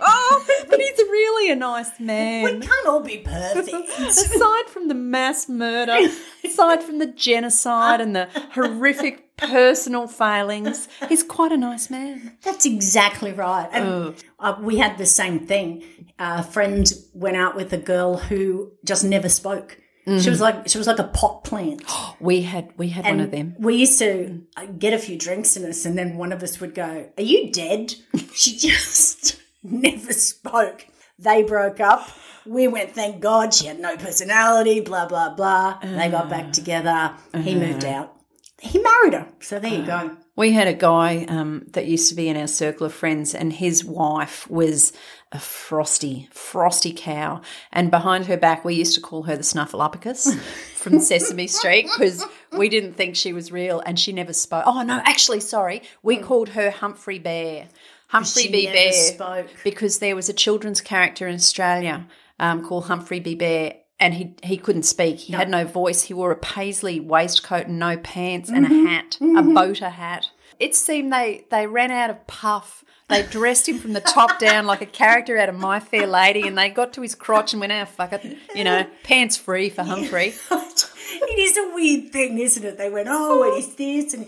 oh 0.00 0.46
but 0.68 0.80
he's 0.80 0.98
really 0.98 1.52
a 1.52 1.56
nice 1.56 1.98
man 2.00 2.44
we 2.44 2.66
can't 2.66 2.86
all 2.86 3.00
be 3.00 3.18
perfect. 3.18 3.88
aside 3.98 4.68
from 4.68 4.88
the 4.88 4.94
mass 4.94 5.48
murder, 5.48 5.96
aside 6.44 6.82
from 6.82 6.98
the 6.98 7.06
genocide 7.06 8.00
and 8.00 8.14
the 8.14 8.28
horrific 8.52 9.25
personal 9.36 10.06
failings. 10.08 10.88
He's 11.08 11.22
quite 11.22 11.52
a 11.52 11.56
nice 11.56 11.90
man. 11.90 12.36
That's 12.42 12.66
exactly 12.66 13.32
right. 13.32 13.68
And 13.72 14.14
uh, 14.38 14.56
we 14.60 14.78
had 14.78 14.98
the 14.98 15.06
same 15.06 15.40
thing. 15.40 15.82
A 16.18 16.42
friend 16.42 16.90
went 17.14 17.36
out 17.36 17.56
with 17.56 17.72
a 17.72 17.78
girl 17.78 18.16
who 18.16 18.72
just 18.84 19.04
never 19.04 19.28
spoke. 19.28 19.78
She 20.20 20.30
was 20.30 20.40
like 20.40 20.68
she 20.68 20.78
was 20.78 20.86
like 20.86 21.00
a 21.00 21.08
pot 21.08 21.42
plant. 21.42 21.82
We 22.20 22.42
had 22.42 22.72
we 22.78 22.88
had 22.90 23.04
one 23.04 23.18
of 23.20 23.30
them. 23.32 23.56
We 23.58 23.74
used 23.74 23.98
to 23.98 24.40
uh, 24.56 24.66
get 24.78 24.94
a 24.94 24.98
few 24.98 25.18
drinks 25.18 25.56
in 25.56 25.64
us, 25.68 25.84
and 25.84 25.98
then 25.98 26.16
one 26.16 26.32
of 26.32 26.42
us 26.44 26.60
would 26.60 26.74
go, 26.74 27.10
"Are 27.18 27.22
you 27.22 27.50
dead?" 27.52 27.94
she 28.34 28.56
just 28.56 29.36
never 29.64 30.12
spoke. 30.12 30.86
They 31.18 31.42
broke 31.42 31.80
up. 31.80 32.08
We 32.46 32.68
went, 32.68 32.92
thank 32.92 33.20
God, 33.20 33.52
she 33.52 33.66
had 33.66 33.80
no 33.80 33.96
personality. 33.96 34.78
Blah 34.80 35.08
blah 35.08 35.34
blah. 35.34 35.78
they 35.82 36.08
got 36.08 36.30
back 36.30 36.52
together. 36.52 37.12
He 37.42 37.56
moved 37.56 37.84
out. 37.84 38.15
He 38.60 38.78
married 38.78 39.12
her. 39.12 39.28
So 39.40 39.58
there 39.58 39.72
you 39.74 39.84
go. 39.84 40.16
We 40.34 40.52
had 40.52 40.66
a 40.66 40.72
guy 40.74 41.24
um, 41.28 41.66
that 41.72 41.86
used 41.86 42.08
to 42.08 42.14
be 42.14 42.28
in 42.28 42.36
our 42.36 42.46
circle 42.46 42.86
of 42.86 42.92
friends, 42.94 43.34
and 43.34 43.52
his 43.52 43.84
wife 43.84 44.48
was 44.50 44.92
a 45.32 45.38
frosty, 45.38 46.28
frosty 46.32 46.92
cow. 46.96 47.42
And 47.72 47.90
behind 47.90 48.26
her 48.26 48.36
back, 48.36 48.64
we 48.64 48.74
used 48.74 48.94
to 48.94 49.00
call 49.00 49.24
her 49.24 49.36
the 49.36 49.42
Snuffleupagus 49.42 50.38
from 50.74 51.00
Sesame 51.00 51.46
Street 51.46 51.88
because 51.92 52.24
we 52.56 52.68
didn't 52.68 52.94
think 52.94 53.16
she 53.16 53.32
was 53.32 53.52
real, 53.52 53.80
and 53.80 53.98
she 53.98 54.12
never 54.12 54.32
spoke. 54.32 54.64
Oh 54.66 54.82
no, 54.82 55.00
actually, 55.04 55.40
sorry, 55.40 55.82
we 56.02 56.16
called 56.18 56.50
her 56.50 56.70
Humphrey 56.70 57.18
Bear. 57.18 57.68
Humphrey 58.08 58.42
She 58.44 58.52
B. 58.52 58.64
never 58.66 58.74
Bear 58.76 58.92
spoke. 58.92 59.48
because 59.64 59.98
there 59.98 60.14
was 60.16 60.28
a 60.28 60.32
children's 60.32 60.80
character 60.80 61.26
in 61.26 61.34
Australia 61.34 62.06
um, 62.38 62.64
called 62.64 62.84
Humphrey 62.86 63.20
B. 63.20 63.34
Bear. 63.34 63.74
And 63.98 64.14
he 64.14 64.34
he 64.42 64.56
couldn't 64.58 64.82
speak. 64.82 65.18
He 65.20 65.32
had 65.32 65.48
no 65.48 65.64
voice. 65.64 66.02
He 66.02 66.14
wore 66.14 66.30
a 66.30 66.36
paisley 66.36 67.00
waistcoat 67.00 67.66
and 67.66 67.78
no 67.78 67.96
pants 67.96 68.50
and 68.50 68.66
Mm-hmm. 68.66 68.86
a 68.86 68.90
hat, 68.90 69.18
a 69.20 69.42
boater 69.42 69.88
hat. 69.88 70.26
It 70.60 70.74
seemed 70.74 71.12
they 71.12 71.44
they 71.50 71.66
ran 71.66 71.90
out 71.90 72.10
of 72.10 72.26
puff. 72.26 72.84
They 73.08 73.22
dressed 73.22 73.68
him 73.68 73.78
from 73.78 73.92
the 73.92 74.00
top 74.00 74.38
down 74.40 74.66
like 74.66 74.82
a 74.82 74.86
character 74.86 75.38
out 75.38 75.48
of 75.48 75.54
My 75.54 75.80
Fair 75.80 76.06
Lady, 76.06 76.46
and 76.46 76.58
they 76.58 76.68
got 76.70 76.92
to 76.94 77.02
his 77.02 77.14
crotch 77.14 77.52
and 77.54 77.60
went, 77.60 77.72
"Oh 77.72 77.84
fuck 77.86 78.12
it," 78.12 78.36
you 78.54 78.64
know, 78.64 78.84
pants 79.04 79.36
free 79.36 79.70
for 79.70 79.82
Humphrey. 79.84 80.34
it 80.50 81.38
is 81.38 81.56
a 81.56 81.74
weird 81.74 82.12
thing, 82.12 82.38
isn't 82.38 82.64
it? 82.64 82.76
They 82.78 82.90
went, 82.90 83.08
oh, 83.10 83.44
it 83.44 83.58
is 83.58 83.74
this, 83.76 84.12
and 84.12 84.26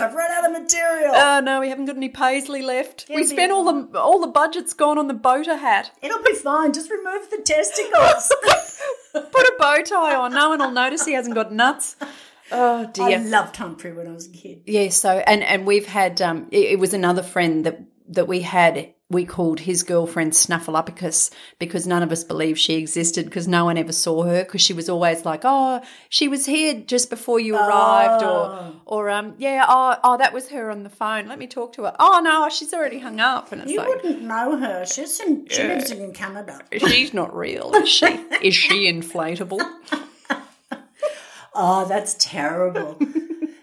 I've 0.00 0.14
run 0.14 0.30
out 0.30 0.44
of 0.46 0.62
material. 0.62 1.12
Oh 1.14 1.40
no, 1.40 1.60
we 1.60 1.68
haven't 1.68 1.86
got 1.86 1.96
any 1.96 2.08
paisley 2.08 2.62
left. 2.62 3.06
we 3.08 3.24
spent 3.24 3.52
all 3.52 3.64
the 3.64 3.98
all 3.98 4.20
the 4.20 4.26
budget's 4.28 4.74
gone 4.74 4.98
on 4.98 5.08
the 5.08 5.14
boater 5.14 5.56
hat. 5.56 5.90
It'll 6.02 6.22
be 6.22 6.34
fine. 6.34 6.72
Just 6.72 6.90
remove 6.90 7.30
the 7.30 7.38
testicles. 7.38 8.32
Put 9.12 9.24
a 9.46 9.54
bow 9.58 9.82
tie 9.82 10.14
on. 10.14 10.32
No 10.32 10.50
one 10.50 10.58
will 10.60 10.70
notice 10.70 11.04
he 11.04 11.12
hasn't 11.14 11.34
got 11.34 11.52
nuts. 11.52 11.96
Oh 12.52 12.86
dear. 12.92 13.18
I 13.18 13.22
loved 13.22 13.56
Humphrey 13.56 13.92
when 13.92 14.06
I 14.08 14.12
was 14.12 14.26
a 14.26 14.30
kid. 14.32 14.62
Yeah. 14.66 14.88
So 14.88 15.18
and 15.18 15.42
and 15.42 15.66
we've 15.66 15.86
had 15.86 16.20
um. 16.20 16.48
It, 16.50 16.72
it 16.72 16.78
was 16.78 16.94
another 16.94 17.22
friend 17.22 17.66
that 17.66 17.80
that 18.08 18.26
we 18.28 18.40
had. 18.40 18.94
We 19.10 19.24
called 19.24 19.58
his 19.60 19.82
girlfriend 19.82 20.32
Snuffleupagus 20.32 21.30
because 21.58 21.84
none 21.84 22.04
of 22.04 22.12
us 22.12 22.22
believed 22.22 22.60
she 22.60 22.74
existed 22.74 23.24
because 23.24 23.48
no 23.48 23.64
one 23.64 23.76
ever 23.76 23.90
saw 23.92 24.22
her 24.22 24.44
because 24.44 24.60
she 24.62 24.72
was 24.72 24.88
always 24.88 25.24
like, 25.24 25.40
oh, 25.42 25.82
she 26.08 26.28
was 26.28 26.46
here 26.46 26.74
just 26.86 27.10
before 27.10 27.40
you 27.40 27.56
arrived, 27.56 28.22
or 28.22 28.72
or 28.86 29.10
um, 29.10 29.34
yeah, 29.38 29.64
oh, 29.68 29.96
oh, 30.04 30.16
that 30.18 30.32
was 30.32 30.48
her 30.50 30.70
on 30.70 30.84
the 30.84 30.90
phone. 30.90 31.26
Let 31.26 31.40
me 31.40 31.48
talk 31.48 31.72
to 31.72 31.82
her. 31.84 31.96
Oh 31.98 32.20
no, 32.22 32.48
she's 32.50 32.72
already 32.72 33.00
hung 33.00 33.18
up. 33.18 33.50
And 33.50 33.62
it's 33.62 33.72
You 33.72 33.78
like, 33.78 33.88
wouldn't 33.88 34.22
know 34.22 34.56
her. 34.56 34.86
She's 34.86 35.18
in, 35.18 35.46
she 35.48 35.64
lives 35.64 35.90
in 35.90 36.12
Canada. 36.12 36.60
she's 36.72 37.12
not 37.12 37.36
real, 37.36 37.74
is 37.74 37.88
she? 37.88 38.06
is 38.42 38.54
she 38.54 38.90
inflatable? 38.90 39.60
Oh, 41.52 41.84
that's 41.88 42.14
terrible. 42.18 42.96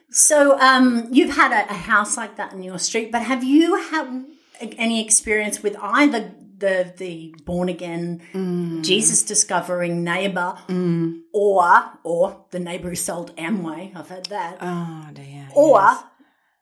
so, 0.10 0.60
um, 0.60 1.08
you've 1.12 1.36
had 1.36 1.54
a, 1.54 1.70
a 1.72 1.74
house 1.74 2.18
like 2.18 2.36
that 2.36 2.52
in 2.52 2.62
your 2.64 2.80
street, 2.80 3.12
but 3.14 3.22
have 3.22 3.44
you 3.46 3.76
had 3.76 4.26
any 4.60 5.04
experience 5.04 5.62
with 5.64 5.76
either 5.82 6.32
the 6.58 6.94
the 6.98 7.36
born 7.46 7.70
again 7.70 8.22
Mm. 8.34 8.84
Jesus 8.84 9.24
discovering 9.24 10.04
neighbor, 10.04 10.58
or 11.34 11.84
or 12.04 12.46
the 12.52 12.60
neighbor 12.60 12.90
who 12.90 12.96
sold 12.96 13.36
Amway? 13.38 13.96
I've 13.96 14.10
had 14.10 14.26
that, 14.28 14.58
Oh 14.62 15.08
dear. 15.14 15.48
or 15.56 15.82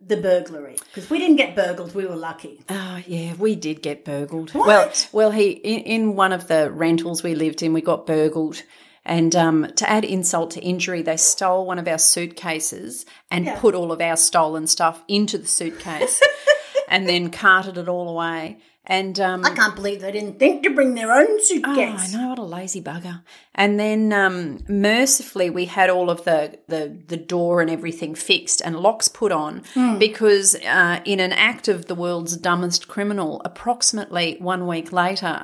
the 0.01 0.17
burglary 0.17 0.75
because 0.83 1.09
we 1.09 1.17
didn't 1.17 1.37
get 1.37 1.55
burgled. 1.55 1.95
We 1.95 2.05
were 2.05 2.15
lucky. 2.17 2.61
Oh 2.69 3.01
yeah, 3.07 3.33
we 3.35 3.55
did 3.55 3.81
get 3.81 4.03
burgled. 4.05 4.53
Well, 4.53 4.91
well, 5.11 5.31
he 5.31 5.51
in, 5.51 5.79
in 5.81 6.15
one 6.15 6.33
of 6.33 6.47
the 6.47 6.69
rentals 6.71 7.23
we 7.23 7.33
lived 7.35 7.63
in, 7.63 7.73
we 7.73 7.81
got 7.81 8.05
burgled. 8.05 8.61
And 9.07 9.35
um, 9.35 9.67
to 9.75 9.87
add 9.87 10.03
insult 10.03 10.49
to 10.51 10.61
injury, 10.61 11.03
they 11.03 11.15
stole 11.17 11.67
one 11.67 11.77
of 11.77 11.87
our 11.87 11.99
suitcases 11.99 13.05
and 13.29 13.47
put 13.57 13.75
all 13.75 13.91
of 13.91 14.01
our 14.01 14.17
stolen 14.17 14.65
stuff 14.65 15.03
into 15.07 15.37
the 15.37 15.45
suitcase, 15.45 16.19
and 16.87 17.07
then 17.07 17.31
carted 17.31 17.77
it 17.77 17.87
all 17.87 18.09
away. 18.09 18.57
And 18.87 19.19
um, 19.19 19.43
I 19.43 19.49
can't 19.49 19.75
believe 19.75 20.01
they 20.01 20.11
didn't 20.11 20.37
think 20.37 20.63
to 20.63 20.69
bring 20.69 20.93
their 20.93 21.11
own 21.11 21.43
suitcase. 21.43 22.13
Oh. 22.13 22.17
I 22.17 22.21
know 22.21 22.29
what 22.29 22.37
a 22.39 22.43
lazy 22.43 22.81
bugger. 22.81 23.23
And 23.55 23.79
then 23.79 24.13
um, 24.13 24.63
mercifully, 24.67 25.49
we 25.49 25.65
had 25.65 25.89
all 25.89 26.11
of 26.11 26.23
the, 26.23 26.59
the 26.67 26.95
the 27.07 27.17
door 27.17 27.61
and 27.61 27.69
everything 27.71 28.13
fixed 28.13 28.61
and 28.61 28.75
locks 28.75 29.07
put 29.07 29.31
on 29.31 29.63
because 29.97 30.55
uh, 30.65 30.99
in 31.03 31.19
an 31.19 31.31
act 31.31 31.67
of 31.67 31.87
the 31.87 31.95
world's 31.95 32.37
dumbest 32.37 32.87
criminal, 32.87 33.41
approximately 33.43 34.37
one 34.39 34.67
week 34.67 34.91
later. 34.91 35.43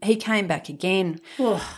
He 0.00 0.14
came 0.14 0.46
back 0.46 0.68
again. 0.68 1.20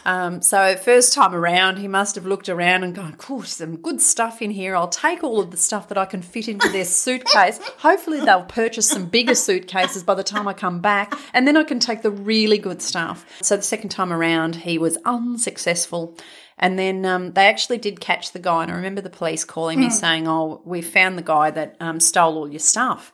Um, 0.05 0.43
so 0.43 0.77
first 0.77 1.15
time 1.15 1.35
around, 1.35 1.79
he 1.79 1.89
must 1.89 2.15
have 2.17 2.27
looked 2.27 2.51
around 2.51 2.85
and 2.85 2.95
gone, 2.95 3.15
"Cool, 3.17 3.45
some 3.45 3.77
good 3.77 4.03
stuff 4.03 4.43
in 4.43 4.51
here. 4.51 4.77
I'll 4.77 4.89
take 4.89 5.25
all 5.25 5.41
of 5.41 5.51
the 5.51 5.57
stuff 5.57 5.89
that 5.89 5.97
I 5.97 6.05
can 6.05 6.21
fit 6.21 6.47
into 6.47 6.69
their 6.69 6.85
suitcase. 7.05 7.59
Hopefully, 7.79 8.21
they'll 8.21 8.45
purchase 8.45 8.89
some 8.89 9.07
bigger 9.07 9.35
suitcases 9.35 10.03
by 10.03 10.15
the 10.15 10.23
time 10.23 10.47
I 10.47 10.53
come 10.53 10.81
back, 10.81 11.19
and 11.33 11.49
then 11.49 11.57
I 11.57 11.65
can 11.65 11.81
take 11.81 12.03
the 12.03 12.11
really 12.11 12.59
good 12.59 12.83
stuff." 12.83 13.25
So 13.41 13.57
the 13.57 13.63
second 13.63 13.89
time 13.89 14.13
around, 14.13 14.57
he 14.57 14.77
was 14.77 14.99
unsuccessful. 15.07 16.15
And 16.63 16.79
then 16.79 17.07
um, 17.07 17.33
they 17.33 17.47
actually 17.47 17.79
did 17.79 18.01
catch 18.01 18.33
the 18.33 18.39
guy, 18.39 18.63
and 18.63 18.71
I 18.71 18.75
remember 18.77 19.01
the 19.01 19.09
police 19.09 19.45
calling 19.45 19.81
me 19.81 19.89
saying, 19.91 20.29
"Oh, 20.29 20.61
we 20.67 20.83
found 20.83 21.17
the 21.17 21.23
guy 21.23 21.51
that 21.51 21.75
um, 21.81 21.99
stole 22.01 22.37
all 22.37 22.49
your 22.51 22.61
stuff." 22.61 23.13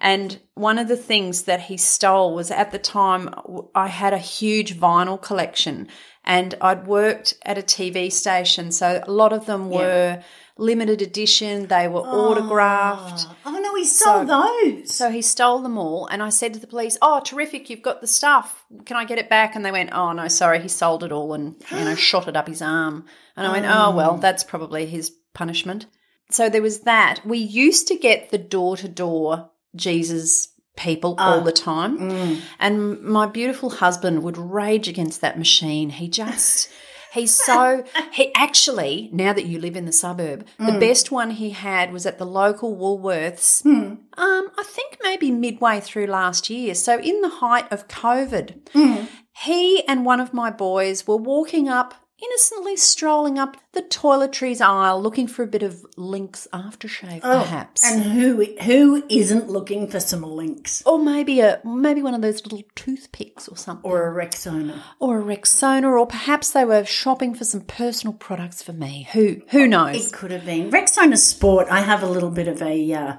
And 0.00 0.38
one 0.54 0.78
of 0.78 0.88
the 0.88 0.96
things 0.96 1.42
that 1.42 1.60
he 1.60 1.76
stole 1.76 2.34
was 2.34 2.50
at 2.50 2.70
the 2.72 2.78
time 2.78 3.28
I 3.74 3.88
had 3.88 4.14
a 4.14 4.18
huge 4.18 4.76
vinyl 4.76 5.20
collection, 5.20 5.88
and 6.24 6.54
I'd 6.62 6.86
worked 6.86 7.34
at 7.44 7.58
a 7.58 7.62
TV 7.62 8.10
station, 8.10 8.72
so 8.72 9.02
a 9.06 9.12
lot 9.12 9.32
of 9.34 9.44
them 9.44 9.68
were 9.68 10.22
limited 10.58 11.02
edition. 11.02 11.66
They 11.66 11.88
were 11.88 12.00
autographed. 12.00 13.26
Oh, 13.28 13.36
oh 13.46 13.58
no, 13.58 13.74
he 13.74 13.84
stole 13.84 14.24
those. 14.24 14.94
So 14.94 15.10
he 15.10 15.22
stole 15.22 15.60
them 15.60 15.78
all, 15.78 16.06
and 16.06 16.22
I 16.22 16.30
said 16.30 16.54
to 16.54 16.60
the 16.60 16.66
police, 16.66 16.96
"Oh, 17.02 17.20
terrific! 17.20 17.68
You've 17.70 17.82
got 17.82 18.00
the 18.00 18.06
stuff. 18.06 18.64
Can 18.84 18.96
I 18.96 19.04
get 19.04 19.18
it 19.18 19.28
back?" 19.28 19.54
And 19.54 19.64
they 19.64 19.72
went, 19.72 19.90
"Oh 19.92 20.12
no, 20.12 20.28
sorry, 20.28 20.60
he 20.60 20.68
sold 20.68 21.04
it 21.04 21.12
all 21.12 21.34
and 21.34 21.56
you 21.70 21.84
know 21.84 21.94
shot 21.96 22.28
it 22.28 22.36
up 22.36 22.48
his 22.48 22.62
arm." 22.62 23.04
And 23.36 23.46
I 23.46 23.52
went, 23.52 23.66
oh, 23.66 23.86
"Oh 23.86 23.96
well, 23.96 24.16
that's 24.16 24.44
probably 24.44 24.86
his 24.86 25.10
punishment." 25.34 25.86
So 26.30 26.48
there 26.48 26.62
was 26.62 26.80
that. 26.80 27.20
We 27.24 27.38
used 27.38 27.86
to 27.88 27.96
get 27.96 28.30
the 28.30 28.38
door 28.38 28.76
to 28.78 28.88
door 28.88 29.50
Jesus 29.74 30.48
people 30.76 31.14
ah. 31.18 31.34
all 31.34 31.40
the 31.40 31.52
time, 31.52 31.98
mm. 31.98 32.40
and 32.58 33.00
my 33.02 33.26
beautiful 33.26 33.70
husband 33.70 34.22
would 34.22 34.36
rage 34.36 34.88
against 34.88 35.20
that 35.20 35.38
machine. 35.38 35.90
He 35.90 36.08
just. 36.08 36.70
He's 37.16 37.34
so 37.34 37.82
he 38.12 38.30
actually 38.34 39.08
now 39.12 39.32
that 39.32 39.46
you 39.46 39.58
live 39.58 39.74
in 39.74 39.86
the 39.86 39.92
suburb, 39.92 40.46
the 40.58 40.72
mm. 40.72 40.80
best 40.80 41.10
one 41.10 41.30
he 41.30 41.50
had 41.50 41.92
was 41.92 42.04
at 42.04 42.18
the 42.18 42.26
local 42.26 42.76
Woolworths. 42.76 43.62
Mm. 43.62 43.98
Um, 44.18 44.50
I 44.58 44.62
think 44.64 44.98
maybe 45.02 45.30
midway 45.30 45.80
through 45.80 46.06
last 46.06 46.50
year. 46.50 46.74
So 46.74 46.98
in 46.98 47.22
the 47.22 47.28
height 47.28 47.70
of 47.72 47.88
COVID, 47.88 48.68
mm. 48.72 49.08
he 49.44 49.82
and 49.88 50.04
one 50.04 50.20
of 50.20 50.34
my 50.34 50.50
boys 50.50 51.06
were 51.06 51.16
walking 51.16 51.68
up, 51.68 51.94
innocently 52.22 52.76
strolling 52.76 53.38
up 53.38 53.56
the 53.72 53.82
toiletries 53.82 54.60
aisle, 54.60 55.02
looking 55.02 55.26
for 55.26 55.42
a 55.42 55.46
bit 55.46 55.62
of 55.62 55.84
Lynx 55.96 56.48
aftershave, 56.52 57.20
perhaps. 57.20 57.84
And 57.84 58.02
who 58.02 58.44
who 58.62 59.04
isn't 59.08 59.48
looking 59.50 59.88
for 59.88 60.00
some 60.00 60.22
Lynx 60.22 60.82
or 60.86 60.98
maybe 60.98 61.40
a 61.40 61.60
maybe 61.64 62.02
one 62.02 62.14
of 62.14 62.22
those 62.22 62.42
little 62.44 62.62
toothpicks 62.74 63.48
or 63.48 63.56
something. 63.56 63.88
or 63.90 64.08
a 64.08 64.26
Rexona? 64.26 64.78
or 64.98 65.20
a 65.20 65.22
Rexona, 65.22 65.84
or 65.84 66.06
perhaps 66.06 66.50
they 66.52 66.64
were 66.64 66.84
shopping 66.84 67.34
for 67.34 67.44
some 67.44 67.60
personal 67.62 68.14
products 68.14 68.62
for 68.62 68.72
me. 68.72 69.08
Who 69.12 69.42
who 69.50 69.66
knows? 69.66 70.06
It 70.08 70.12
could 70.12 70.30
have 70.30 70.46
been 70.46 70.70
Rexona 70.70 71.18
Sport. 71.18 71.68
I 71.70 71.80
have 71.80 72.02
a 72.02 72.06
little 72.08 72.30
bit 72.30 72.48
of 72.48 72.62
a 72.62 72.92
uh, 72.92 73.16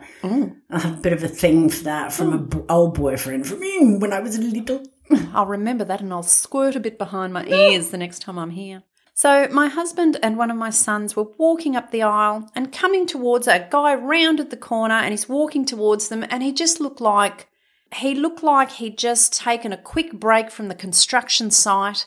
a 0.70 0.88
bit 1.02 1.14
of 1.14 1.24
a 1.24 1.28
thing 1.28 1.70
for 1.70 1.84
that 1.84 2.12
from 2.14 2.34
a 2.34 2.38
b- 2.40 2.64
old 2.70 2.96
boyfriend 2.96 3.46
from 3.48 3.62
mm, 3.62 4.00
when 4.02 4.12
I 4.14 4.20
was 4.20 4.38
a 4.38 4.42
little. 4.42 4.84
I'll 5.34 5.46
remember 5.46 5.84
that 5.86 6.02
and 6.02 6.12
I'll 6.14 6.24
squirt 6.24 6.76
a 6.76 6.80
bit 6.80 6.98
behind 6.98 7.34
my 7.34 7.46
ears 7.46 7.90
the 7.90 7.98
next 7.98 8.20
time 8.22 8.38
I'm 8.40 8.52
here. 8.52 8.84
So, 9.14 9.48
my 9.52 9.68
husband 9.68 10.18
and 10.22 10.38
one 10.38 10.52
of 10.52 10.58
my 10.58 10.70
sons 10.70 11.16
were 11.16 11.28
walking 11.40 11.76
up 11.76 11.90
the 11.92 12.04
aisle 12.04 12.52
and 12.56 12.72
coming 12.72 13.08
towards 13.08 13.48
a 13.48 13.68
guy 13.72 13.96
rounded 13.96 14.52
the 14.52 14.58
corner 14.58 14.94
and 14.96 15.12
he's 15.12 15.28
walking 15.28 15.66
towards 15.66 16.10
them 16.10 16.24
and 16.30 16.44
he 16.44 16.52
just 16.54 16.80
looked 16.80 17.02
like 17.02 17.48
he 17.96 18.14
looked 18.14 18.44
like 18.44 18.72
he'd 18.74 18.98
just 18.98 19.34
taken 19.34 19.72
a 19.74 19.78
quick 19.78 20.12
break 20.14 20.52
from 20.52 20.68
the 20.68 20.76
construction 20.76 21.50
site 21.50 22.06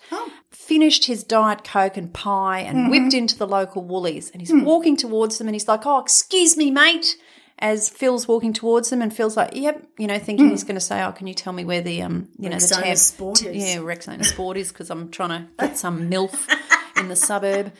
finished 0.50 1.06
his 1.06 1.24
diet 1.24 1.64
coke 1.64 1.96
and 1.96 2.12
pie 2.12 2.60
and 2.60 2.76
Mm-hmm. 2.78 2.90
whipped 2.90 3.14
into 3.14 3.36
the 3.38 3.46
local 3.46 3.82
Woolies, 3.82 4.30
and 4.30 4.40
he's 4.42 4.50
Hmm. 4.50 4.64
walking 4.64 4.96
towards 4.96 5.38
them, 5.38 5.48
and 5.48 5.54
he's 5.54 5.66
like, 5.68 5.86
"Oh, 5.86 5.98
excuse 5.98 6.56
me, 6.56 6.70
mate." 6.70 7.16
As 7.62 7.90
Phil's 7.90 8.26
walking 8.26 8.54
towards 8.54 8.88
them, 8.88 9.02
and 9.02 9.14
Phil's 9.14 9.36
like, 9.36 9.54
"Yep," 9.54 9.86
you 9.98 10.06
know, 10.06 10.18
thinking 10.18 10.48
he's 10.48 10.64
going 10.64 10.76
to 10.76 10.80
say, 10.80 11.02
"Oh, 11.04 11.12
can 11.12 11.26
you 11.26 11.34
tell 11.34 11.52
me 11.52 11.64
where 11.64 11.82
the 11.82 12.00
um, 12.02 12.28
you 12.38 12.48
know, 12.48 12.56
the. 12.56 12.64
Rexona 12.64 12.82
tab- 12.82 12.96
Sport 12.96 13.42
is. 13.42 13.56
yeah, 13.56 13.76
Rexona 13.80 14.24
Sport 14.24 14.56
is 14.56 14.72
because 14.72 14.90
I'm 14.90 15.10
trying 15.10 15.30
to 15.58 15.66
get 15.66 15.76
some 15.76 16.10
milf 16.10 16.48
in 16.96 17.08
the 17.08 17.16
suburb." 17.16 17.72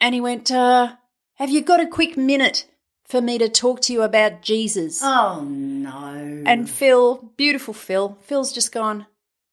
And 0.00 0.14
he 0.14 0.20
went, 0.22 0.50
uh, 0.50 0.94
"Have 1.34 1.50
you 1.50 1.60
got 1.60 1.80
a 1.80 1.86
quick 1.86 2.16
minute 2.16 2.66
for 3.04 3.20
me 3.20 3.36
to 3.38 3.48
talk 3.50 3.82
to 3.82 3.92
you 3.92 4.00
about 4.02 4.40
Jesus?" 4.40 5.00
Oh 5.02 5.44
no. 5.44 6.42
And 6.46 6.68
Phil, 6.70 7.30
beautiful 7.36 7.74
Phil, 7.74 8.16
Phil's 8.22 8.50
just 8.52 8.72
gone, 8.72 9.02
Are 9.02 9.04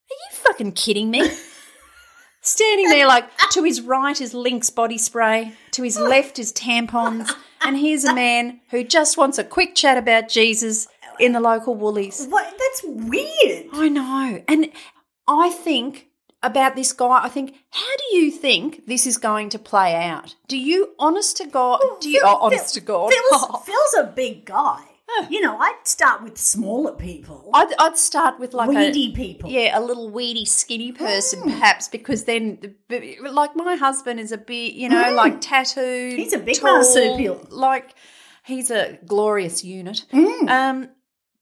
you 0.09 0.37
fucking 0.37 0.71
kidding 0.71 1.11
me? 1.11 1.29
Standing 2.45 2.89
there, 2.89 3.07
like, 3.07 3.25
to 3.51 3.63
his 3.63 3.81
right 3.81 4.21
is 4.21 4.35
Lynx 4.35 4.69
body 4.69 4.99
spray, 4.99 5.53
to 5.71 5.81
his 5.81 5.99
left 5.99 6.37
is 6.37 6.53
tampons, 6.53 7.31
and 7.61 7.75
here's 7.75 8.03
a 8.03 8.13
man 8.13 8.61
who 8.69 8.83
just 8.83 9.17
wants 9.17 9.39
a 9.39 9.43
quick 9.43 9.73
chat 9.73 9.97
about 9.97 10.29
Jesus 10.29 10.87
in 11.19 11.31
the 11.31 11.39
local 11.39 11.73
Woolies. 11.73 12.27
what? 12.27 12.45
That's 12.45 12.81
weird. 12.83 13.65
I 13.73 13.89
know. 13.89 14.43
And 14.47 14.69
I 15.27 15.49
think 15.49 16.07
about 16.43 16.75
this 16.75 16.93
guy, 16.93 17.23
I 17.23 17.29
think, 17.29 17.55
how 17.71 17.97
do 17.97 18.17
you 18.17 18.29
think 18.29 18.85
this 18.85 19.07
is 19.07 19.17
going 19.17 19.49
to 19.49 19.57
play 19.57 19.95
out? 19.95 20.35
Do 20.47 20.57
you, 20.59 20.93
honest 20.99 21.37
to 21.37 21.47
God, 21.47 21.79
oh, 21.81 21.97
do 21.99 22.09
you, 22.09 22.21
oh, 22.23 22.27
Phil- 22.27 22.37
oh, 22.37 22.45
honest 22.45 22.73
Phil- 22.75 22.81
to 22.81 22.85
God, 22.85 23.11
Phil's, 23.11 23.65
Phil's 23.65 23.95
a 23.97 24.13
big 24.15 24.45
guy. 24.45 24.83
You 25.29 25.39
know, 25.39 25.57
I'd 25.57 25.79
start 25.83 26.23
with 26.23 26.37
smaller 26.37 26.91
people, 26.91 27.49
I'd, 27.53 27.73
I'd 27.79 27.97
start 27.97 28.39
with 28.39 28.53
like 28.53 28.69
a, 28.69 28.73
weedy 28.73 29.13
people. 29.13 29.49
Yeah, 29.49 29.77
a 29.77 29.81
little 29.81 30.09
weedy, 30.09 30.45
skinny 30.45 30.91
person, 30.91 31.41
perhaps, 31.43 31.87
because 31.87 32.25
then, 32.25 32.75
like, 32.89 33.55
my 33.55 33.75
husband 33.75 34.19
is 34.19 34.31
a 34.31 34.37
bit, 34.37 34.73
you 34.73 34.89
know, 34.89 35.13
like 35.13 35.39
tattooed. 35.41 36.17
He's 36.17 36.33
a 36.33 36.39
big 36.39 36.59
tall, 36.59 36.75
marsupial. 36.75 37.47
Like, 37.49 37.95
he's 38.43 38.71
a 38.71 38.99
glorious 39.05 39.63
unit. 39.63 40.05
Mm. 40.11 40.49
Um, 40.49 40.89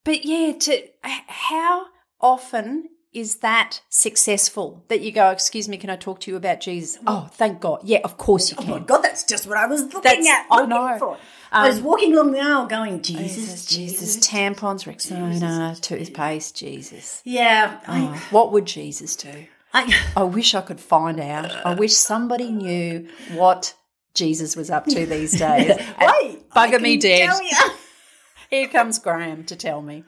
but 0.03 0.23
yeah, 0.25 0.53
to 0.53 0.87
how 1.01 1.85
often 2.19 2.89
is 3.13 3.37
that 3.37 3.81
successful 3.89 4.83
that 4.87 5.01
you 5.01 5.11
go, 5.11 5.29
excuse 5.29 5.69
me, 5.69 5.77
can 5.77 5.89
I 5.89 5.95
talk 5.95 6.19
to 6.21 6.31
you 6.31 6.37
about 6.37 6.59
Jesus? 6.61 6.97
Mm-hmm. 6.97 7.07
Oh, 7.07 7.29
thank 7.31 7.59
God. 7.61 7.81
Yeah, 7.83 7.99
of 8.03 8.17
course 8.17 8.49
you 8.51 8.57
can. 8.57 8.69
Oh 8.71 8.79
my. 8.79 8.85
God, 8.85 9.01
that's 9.01 9.23
just 9.23 9.47
what 9.47 9.57
I 9.57 9.67
was 9.67 9.81
looking 9.83 10.01
That's- 10.01 10.27
at. 10.27 10.47
I 10.51 10.65
know. 10.65 10.97
For. 10.99 11.17
I 11.51 11.67
um, 11.67 11.67
was 11.69 11.81
walking 11.81 12.13
along 12.13 12.31
the 12.31 12.39
aisle 12.39 12.65
going, 12.65 13.01
Jesus, 13.03 13.35
Jesus, 13.35 13.65
Jesus. 13.67 14.15
Jesus, 14.15 14.27
tampons, 14.27 14.85
Rexona, 14.91 15.79
toothpaste, 15.79 16.55
Jesus. 16.57 17.21
Yeah. 17.23 17.79
Oh, 17.87 18.27
what 18.31 18.51
would 18.51 18.65
Jesus 18.65 19.15
do? 19.15 19.45
I, 19.71 19.83
I, 20.15 20.21
I 20.21 20.23
wish 20.23 20.55
I 20.55 20.61
could 20.61 20.79
find 20.79 21.19
out. 21.19 21.51
I 21.65 21.75
wish 21.75 21.93
somebody 21.93 22.49
knew 22.51 23.07
what 23.33 23.75
Jesus 24.15 24.55
was 24.55 24.71
up 24.71 24.85
to 24.87 25.05
these 25.05 25.31
days. 25.39 25.77
Wait, 25.77 26.49
bugger 26.49 26.75
I 26.75 26.77
me 26.79 26.97
dead. 26.97 27.29
Here 28.49 28.67
comes 28.67 28.97
Graham 28.99 29.43
to 29.45 29.55
tell 29.55 29.81
me. 29.81 30.03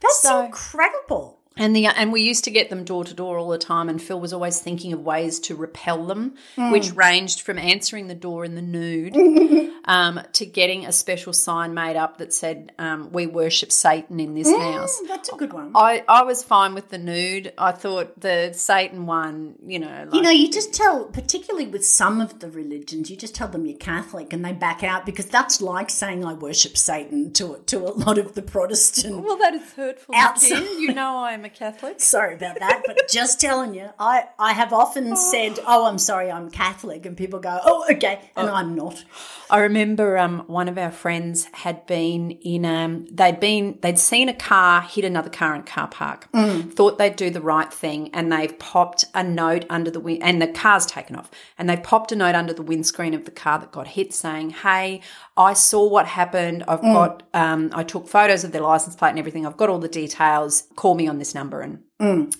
That's 0.00 0.20
So- 0.22 0.44
incredible. 0.46 1.40
And 1.58 1.74
the 1.74 1.86
and 1.86 2.12
we 2.12 2.22
used 2.22 2.44
to 2.44 2.50
get 2.50 2.68
them 2.68 2.84
door 2.84 3.04
to 3.04 3.14
door 3.14 3.38
all 3.38 3.48
the 3.48 3.56
time, 3.58 3.88
and 3.88 4.00
Phil 4.00 4.20
was 4.20 4.32
always 4.32 4.60
thinking 4.60 4.92
of 4.92 5.00
ways 5.00 5.38
to 5.40 5.54
repel 5.54 6.04
them, 6.06 6.34
Hmm. 6.56 6.70
which 6.70 6.92
ranged 6.92 7.40
from 7.40 7.58
answering 7.58 8.08
the 8.08 8.14
door 8.14 8.44
in 8.44 8.54
the 8.56 8.62
nude 8.62 9.16
um, 9.86 10.20
to 10.34 10.44
getting 10.44 10.84
a 10.84 10.92
special 10.92 11.32
sign 11.32 11.72
made 11.72 11.96
up 11.96 12.18
that 12.18 12.34
said, 12.34 12.72
um, 12.78 13.10
"We 13.10 13.26
worship 13.26 13.72
Satan 13.72 14.20
in 14.20 14.34
this 14.34 14.50
house." 14.50 15.00
Mm, 15.02 15.08
That's 15.08 15.28
a 15.30 15.36
good 15.36 15.52
one. 15.54 15.72
I, 15.74 16.04
I 16.06 16.24
was 16.24 16.42
fine 16.42 16.74
with 16.74 16.90
the 16.90 16.98
nude. 16.98 17.52
I 17.56 17.72
thought 17.72 18.20
the 18.20 18.52
Satan 18.52 19.06
one, 19.06 19.54
you 19.66 19.78
know, 19.78 20.04
like, 20.06 20.14
You 20.14 20.20
know, 20.22 20.30
you 20.30 20.50
just 20.50 20.74
tell, 20.74 21.04
particularly 21.06 21.66
with 21.66 21.86
some 21.86 22.20
of 22.20 22.40
the 22.40 22.50
religions, 22.50 23.10
you 23.10 23.16
just 23.16 23.34
tell 23.34 23.48
them 23.48 23.64
you're 23.64 23.78
Catholic 23.78 24.32
and 24.34 24.44
they 24.44 24.52
back 24.52 24.82
out 24.82 25.06
because 25.06 25.26
that's 25.26 25.62
like 25.62 25.88
saying 25.88 26.22
I 26.24 26.34
worship 26.34 26.76
Satan 26.76 27.32
to 27.34 27.62
to 27.66 27.78
a 27.78 27.92
lot 28.04 28.18
of 28.18 28.34
the 28.34 28.42
Protestant. 28.42 29.24
Well, 29.24 29.38
that 29.38 29.54
is 29.54 29.72
hurtful. 29.72 30.14
Outside. 30.14 30.62
You 30.78 30.92
know 30.92 31.16
I 31.16 31.32
am 31.32 31.45
a 31.46 31.50
Catholic. 31.50 32.00
Sorry 32.00 32.34
about 32.34 32.58
that, 32.58 32.82
but 32.86 33.00
just 33.10 33.40
telling 33.40 33.74
you, 33.74 33.88
I 33.98 34.26
I 34.38 34.52
have 34.52 34.72
often 34.72 35.16
said, 35.16 35.58
"Oh, 35.66 35.86
I'm 35.86 35.98
sorry, 35.98 36.30
I'm 36.30 36.50
Catholic," 36.50 37.06
and 37.06 37.16
people 37.16 37.38
go, 37.38 37.58
"Oh, 37.64 37.86
okay," 37.90 38.20
and 38.36 38.50
I'm 38.50 38.74
not. 38.74 39.04
I 39.48 39.60
remember 39.60 40.18
um, 40.18 40.40
one 40.48 40.68
of 40.68 40.76
our 40.76 40.90
friends 40.90 41.44
had 41.52 41.86
been 41.86 42.32
in 42.32 42.64
um 42.64 43.06
they'd 43.10 43.38
been 43.38 43.78
they'd 43.80 43.98
seen 43.98 44.28
a 44.28 44.34
car 44.34 44.80
hit 44.82 45.04
another 45.04 45.30
car 45.30 45.54
in 45.54 45.60
a 45.60 45.64
car 45.64 45.88
park. 45.88 46.28
Thought 46.32 46.98
they'd 46.98 47.16
do 47.16 47.30
the 47.30 47.40
right 47.40 47.72
thing 47.72 48.10
and 48.12 48.32
they've 48.32 48.58
popped 48.58 49.04
a 49.14 49.22
note 49.22 49.64
under 49.70 49.90
the 49.90 50.00
wind 50.00 50.22
and 50.22 50.42
the 50.42 50.48
car's 50.48 50.84
taken 50.84 51.14
off 51.16 51.30
and 51.56 51.70
they 51.70 51.76
popped 51.76 52.10
a 52.10 52.16
note 52.16 52.34
under 52.34 52.52
the 52.52 52.62
windscreen 52.62 53.14
of 53.14 53.24
the 53.24 53.30
car 53.30 53.58
that 53.60 53.70
got 53.70 53.86
hit 53.88 54.12
saying, 54.12 54.50
"Hey, 54.50 55.00
I 55.36 55.52
saw 55.52 55.88
what 55.88 56.06
happened. 56.06 56.64
I've 56.66 56.82
got 56.82 57.22
um 57.32 57.70
I 57.72 57.84
took 57.84 58.08
photos 58.08 58.42
of 58.42 58.50
their 58.50 58.62
license 58.62 58.96
plate 58.96 59.10
and 59.10 59.18
everything. 59.20 59.46
I've 59.46 59.56
got 59.56 59.68
all 59.68 59.78
the 59.78 59.88
details. 59.88 60.64
Call 60.74 60.96
me 60.96 61.06
on 61.06 61.18
this 61.18 61.34
number 61.36 61.60
and 61.60 61.78
mm. 62.00 62.36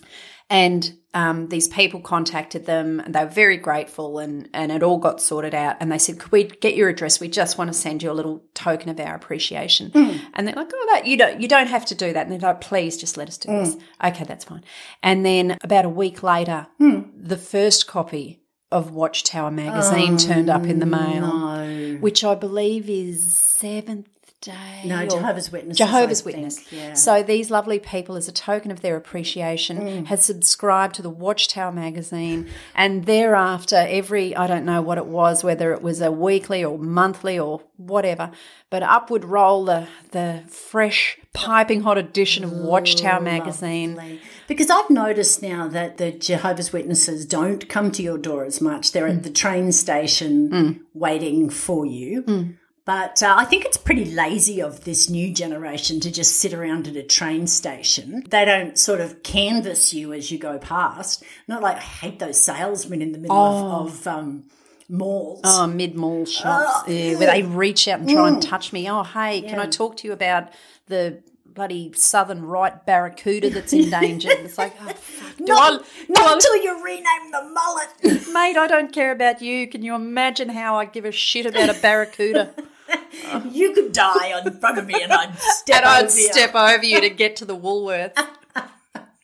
and 0.51 0.93
um, 1.17 1.49
these 1.49 1.67
people 1.67 2.01
contacted 2.01 2.67
them 2.67 3.01
and 3.01 3.15
they 3.15 3.25
were 3.25 3.31
very 3.31 3.57
grateful 3.57 4.19
and, 4.19 4.51
and 4.53 4.71
it 4.71 4.83
all 4.83 4.99
got 4.99 5.19
sorted 5.19 5.55
out. 5.55 5.79
And 5.81 5.91
they 5.91 5.97
said, 5.97 6.19
Could 6.19 6.31
we 6.31 6.45
get 6.45 6.77
your 6.77 6.91
address? 6.91 7.21
We 7.21 7.29
just 7.29 7.57
want 7.57 7.69
to 7.69 7.75
send 7.75 8.03
you 8.03 8.11
a 8.11 8.13
little 8.13 8.45
token 8.53 8.91
of 8.91 9.01
our 9.01 9.15
appreciation. 9.15 9.93
Mm. 9.93 10.21
And 10.35 10.47
they're 10.47 10.55
like, 10.55 10.71
Oh, 10.75 10.87
that 10.93 11.07
you 11.07 11.17
don't 11.17 11.41
you 11.41 11.49
don't 11.49 11.69
have 11.69 11.87
to 11.87 11.95
do 11.95 12.13
that. 12.13 12.27
And 12.27 12.33
they're 12.33 12.51
like, 12.53 12.61
please 12.61 12.99
just 12.99 13.17
let 13.17 13.29
us 13.29 13.39
do 13.39 13.49
mm. 13.49 13.65
this. 13.65 13.77
Okay, 14.05 14.25
that's 14.25 14.45
fine. 14.45 14.63
And 15.03 15.25
then 15.25 15.57
about 15.63 15.87
a 15.87 15.89
week 15.89 16.23
later, 16.23 16.67
the 16.79 17.39
first 17.39 17.87
copy 17.87 18.43
of 18.71 18.91
Watchtower 18.91 19.51
magazine 19.51 20.19
turned 20.19 20.51
up 20.51 20.65
in 20.67 20.81
the 20.81 20.87
oh, 20.87 20.89
mail. 20.89 21.21
No, 21.23 21.99
Which 22.01 22.25
I 22.25 22.35
believe 22.35 22.91
is 22.91 23.33
seventh 23.35 24.09
day. 24.41 24.83
no, 24.85 25.05
or- 25.05 25.07
Jehovah's 25.07 25.51
Witnesses. 25.51 25.79
Jehovah's 25.79 26.21
I 26.21 26.25
think, 26.25 26.37
Witness. 26.37 26.73
Yeah. 26.73 26.95
So 26.95 27.23
these 27.23 27.51
lovely 27.51 27.79
people, 27.79 28.17
as 28.17 28.29
a 28.29 28.33
token 28.33 28.71
of 28.71 28.81
their 28.81 28.97
appreciation, 28.97 29.79
mm. 29.79 30.07
had 30.07 30.21
subscribed 30.21 30.95
to 30.97 31.03
the 31.03 31.11
Watchtower 31.11 31.73
magazine, 31.73 32.49
and 32.75 33.05
thereafter, 33.07 33.87
every 33.89 34.35
I 34.37 34.47
don't 34.47 34.65
know 34.65 34.83
what 34.83 34.99
it 34.99 35.07
was, 35.07 35.43
whether 35.43 35.73
it 35.73 35.83
was 35.83 36.01
a 36.01 36.11
weekly 36.13 36.65
or 36.65 36.79
monthly 36.79 37.39
or 37.39 37.63
whatever, 37.77 38.31
but 38.71 38.83
up 38.83 39.11
would 39.11 39.25
roll 39.25 39.65
the 39.65 39.87
the 40.13 40.43
fresh, 40.49 41.19
piping 41.33 41.83
hot 41.83 41.99
edition 41.99 42.45
of 42.45 42.53
Watchtower 42.53 43.21
magazine. 43.21 43.95
Lovely. 43.97 44.21
Because 44.49 44.71
I've 44.71 44.91
noticed 44.91 45.43
now 45.43 45.67
that 45.69 45.97
the 45.97 46.13
Jehovah's 46.13 46.73
Witnesses 46.73 47.27
don't 47.27 47.69
come 47.69 47.91
to 47.93 48.03
your 48.03 48.17
door 48.17 48.45
as 48.45 48.61
much. 48.61 48.93
They're 48.93 49.07
Mm. 49.09 49.17
at 49.17 49.23
the 49.25 49.31
train 49.31 49.73
station 49.73 50.51
mm. 50.51 50.81
waiting 50.95 51.51
for 51.51 51.85
you. 51.85 52.23
Mm. 52.23 52.55
But 52.87 53.21
uh, 53.21 53.35
I 53.37 53.45
think 53.45 53.65
it's 53.65 53.77
pretty 53.77 54.05
lazy 54.05 54.63
of 54.63 54.85
this 54.85 55.11
new 55.11 55.35
generation 55.35 55.99
to 56.01 56.11
just 56.11 56.37
sit 56.37 56.55
around 56.55 56.87
at 56.87 56.95
a 56.95 57.03
train 57.03 57.49
station. 57.49 58.23
They 58.31 58.45
don't 58.45 58.79
sort 58.79 59.01
of 59.01 59.25
canvass 59.25 59.93
you 59.93 60.13
as 60.13 60.31
you 60.31 60.39
go 60.39 60.57
past. 60.59 61.25
Not 61.49 61.63
like 61.63 61.79
I 61.79 61.81
hate 61.81 62.21
those 62.21 62.43
salesmen 62.43 63.03
in 63.03 63.11
the 63.11 63.19
middle 63.19 63.37
of, 63.37 63.89
of 63.89 64.07
um, 64.07 64.45
malls. 64.89 65.41
Oh, 65.43 65.67
mid 65.67 65.97
mall 65.97 66.27
shops, 66.27 66.89
yeah, 66.89 67.17
where 67.19 67.27
they 67.27 67.43
reach 67.43 67.89
out 67.89 67.99
and 67.99 68.09
try 68.09 68.29
and 68.29 68.41
touch 68.41 68.73
me. 68.73 68.89
Oh, 68.89 69.03
hey, 69.03 69.43
can 69.43 69.59
I 69.59 69.67
talk 69.67 69.97
to 69.99 70.07
you 70.07 70.13
about 70.13 70.51
the 70.87 71.25
bloody 71.45 71.93
southern 71.95 72.45
right 72.45 72.87
barracuda 72.87 73.51
that's 73.51 73.73
endangered? 73.73 74.31
It's 74.45 74.59
like, 74.59 74.75
oh, 74.81 74.91
fuck. 74.91 75.41
Not 75.41 75.73
I- 75.83 75.85
not 76.09 76.29
I- 76.29 76.33
until 76.35 76.57
you 76.63 76.85
rename 76.85 77.33
the 77.33 77.43
mullet. 77.53 78.29
Mate, 78.33 78.57
I 78.57 78.69
don't 78.69 78.93
care 78.93 79.11
about 79.11 79.43
you. 79.43 79.67
Can 79.67 79.83
you 79.83 79.97
imagine 79.97 80.51
how 80.51 80.77
I 80.77 80.85
give 80.85 81.05
a 81.05 81.11
shit 81.11 81.47
about 81.47 81.69
a 81.69 81.81
barracuda? 81.81 82.55
you 83.51 83.73
could 83.73 83.93
die 83.93 84.41
in 84.45 84.59
front 84.59 84.79
of 84.79 84.87
me 84.87 85.03
and 85.03 85.13
I'd 85.13 85.39
step 85.39 85.77
and 85.77 85.87
I'd 85.87 86.05
over 86.07 86.19
you. 86.19 86.75
over 86.75 86.85
you 86.85 87.01
to 87.01 87.11
get 87.11 87.37
to 87.37 87.45
the 87.45 87.55
Woolworth. 87.55 88.13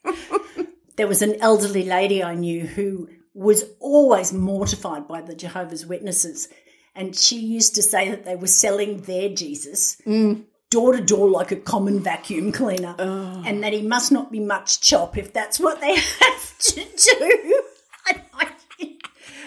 there 0.96 1.08
was 1.08 1.22
an 1.22 1.36
elderly 1.40 1.84
lady 1.84 2.22
I 2.22 2.34
knew 2.34 2.66
who 2.66 3.08
was 3.34 3.64
always 3.80 4.32
mortified 4.32 5.08
by 5.08 5.20
the 5.20 5.34
Jehovah's 5.34 5.86
Witnesses. 5.86 6.48
And 6.94 7.16
she 7.16 7.38
used 7.38 7.74
to 7.76 7.82
say 7.82 8.10
that 8.10 8.24
they 8.24 8.36
were 8.36 8.46
selling 8.46 9.02
their 9.02 9.30
Jesus 9.30 9.96
mm. 10.06 10.42
door 10.70 10.92
to 10.92 11.02
door 11.02 11.30
like 11.30 11.50
a 11.50 11.56
common 11.56 12.00
vacuum 12.00 12.52
cleaner. 12.52 12.94
Oh. 12.98 13.42
And 13.46 13.62
that 13.62 13.72
he 13.72 13.82
must 13.82 14.12
not 14.12 14.30
be 14.30 14.40
much 14.40 14.80
chop 14.80 15.16
if 15.16 15.32
that's 15.32 15.58
what 15.58 15.80
they 15.80 15.94
have 15.96 16.58
to 16.58 16.84
do. 16.84 17.41